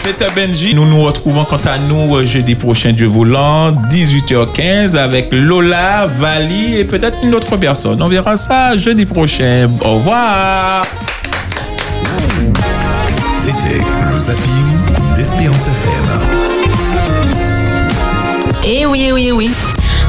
C'était 0.08 0.32
Benji. 0.34 0.74
Nous 0.74 0.86
nous 0.86 1.04
retrouvons 1.04 1.44
quant 1.44 1.60
à 1.66 1.78
nous 1.78 2.16
euh, 2.16 2.26
jeudi 2.26 2.56
prochain, 2.56 2.94
Dieu 2.94 3.08
voulant, 3.08 3.74
18h15 3.92 4.96
avec 4.96 5.28
Lola, 5.34 6.06
Vali 6.06 6.78
et 6.78 6.86
peut-être 6.86 7.18
une 7.26 7.36
autre 7.36 7.58
personne. 7.58 8.02
On 8.02 8.08
verra 8.08 8.38
ça 8.38 8.78
jeudi 8.78 9.06
prochain. 9.06 9.70
Au 9.84 9.96
revoir. 9.96 10.84
C'était 13.36 13.82
le 14.10 14.18
zapping 14.18 14.78
d'Espérance 15.14 15.68
FM. 15.68 16.30
Eh 18.66 18.86
oui, 18.86 19.08
eh 19.10 19.12
oui, 19.12 19.26
eh 19.28 19.32
oui. 19.34 19.52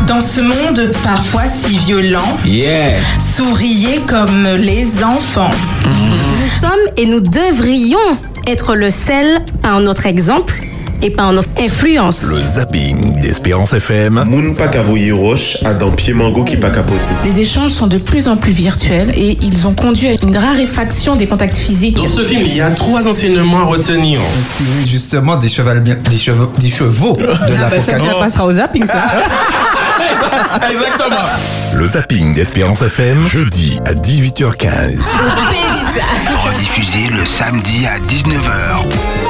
Dans 0.06 0.20
ce 0.20 0.40
monde 0.40 0.92
parfois 1.02 1.48
si 1.48 1.76
violent, 1.78 2.38
Yeah. 2.44 3.00
souriez 3.18 4.00
comme 4.06 4.46
les 4.58 5.02
enfants. 5.02 5.50
Nous 5.84 6.60
sommes 6.60 6.94
et 6.96 7.06
nous 7.06 7.20
devrions 7.20 7.98
être 8.48 8.74
le 8.74 8.88
sel 8.90 9.44
par 9.62 9.80
notre 9.80 10.06
exemple 10.06 10.54
et 11.02 11.10
par 11.10 11.32
notre 11.32 11.48
influence. 11.60 12.22
Le 12.22 12.40
zapping 12.40 13.20
d'Espérance 13.20 13.72
FM. 13.74 14.24
Moun 14.26 14.54
pa 14.56 14.66
kavoye 14.68 15.12
roche 15.12 15.58
a 15.64 15.74
dan 15.74 15.94
pied 15.94 16.14
mango 16.14 16.44
qui 16.44 16.56
pas 16.56 16.70
capoté. 16.70 16.98
Les 17.24 17.38
échanges 17.38 17.70
sont 17.70 17.86
de 17.86 17.98
plus 17.98 18.26
en 18.26 18.36
plus 18.36 18.50
virtuels 18.52 19.10
et 19.14 19.38
ils 19.42 19.66
ont 19.66 19.74
conduit 19.74 20.08
à 20.08 20.12
une 20.22 20.36
raréfaction 20.36 21.14
des 21.14 21.26
contacts 21.26 21.56
physiques. 21.56 21.98
Dans 21.98 22.08
ce 22.08 22.24
film, 22.24 22.42
il 22.44 22.56
y 22.56 22.60
a 22.60 22.70
trois 22.70 23.06
enseignements 23.06 23.60
à 23.60 23.64
retenir. 23.64 24.18
Inspiré 24.38 24.86
justement 24.86 25.36
des 25.36 25.48
chevaux, 25.48 25.74
des 26.10 26.18
chevaux, 26.18 26.52
des 26.58 26.68
chevaux 26.68 27.16
de 27.16 27.28
Ah 27.30 27.68
bah 27.70 27.80
ça, 27.80 27.96
ça 27.96 28.18
passera 28.18 28.46
au 28.46 28.52
zapping, 28.52 28.86
ça. 28.86 29.04
Exactement. 30.70 31.26
Le 31.74 31.86
zapping 31.86 32.34
d'Espérance 32.34 32.82
FM, 32.82 33.26
jeudi 33.26 33.78
à 33.84 33.92
18h15. 33.92 35.00
Rediffusé 36.44 37.08
le 37.10 37.24
samedi 37.24 37.86
à 37.86 37.98
19h. 37.98 39.27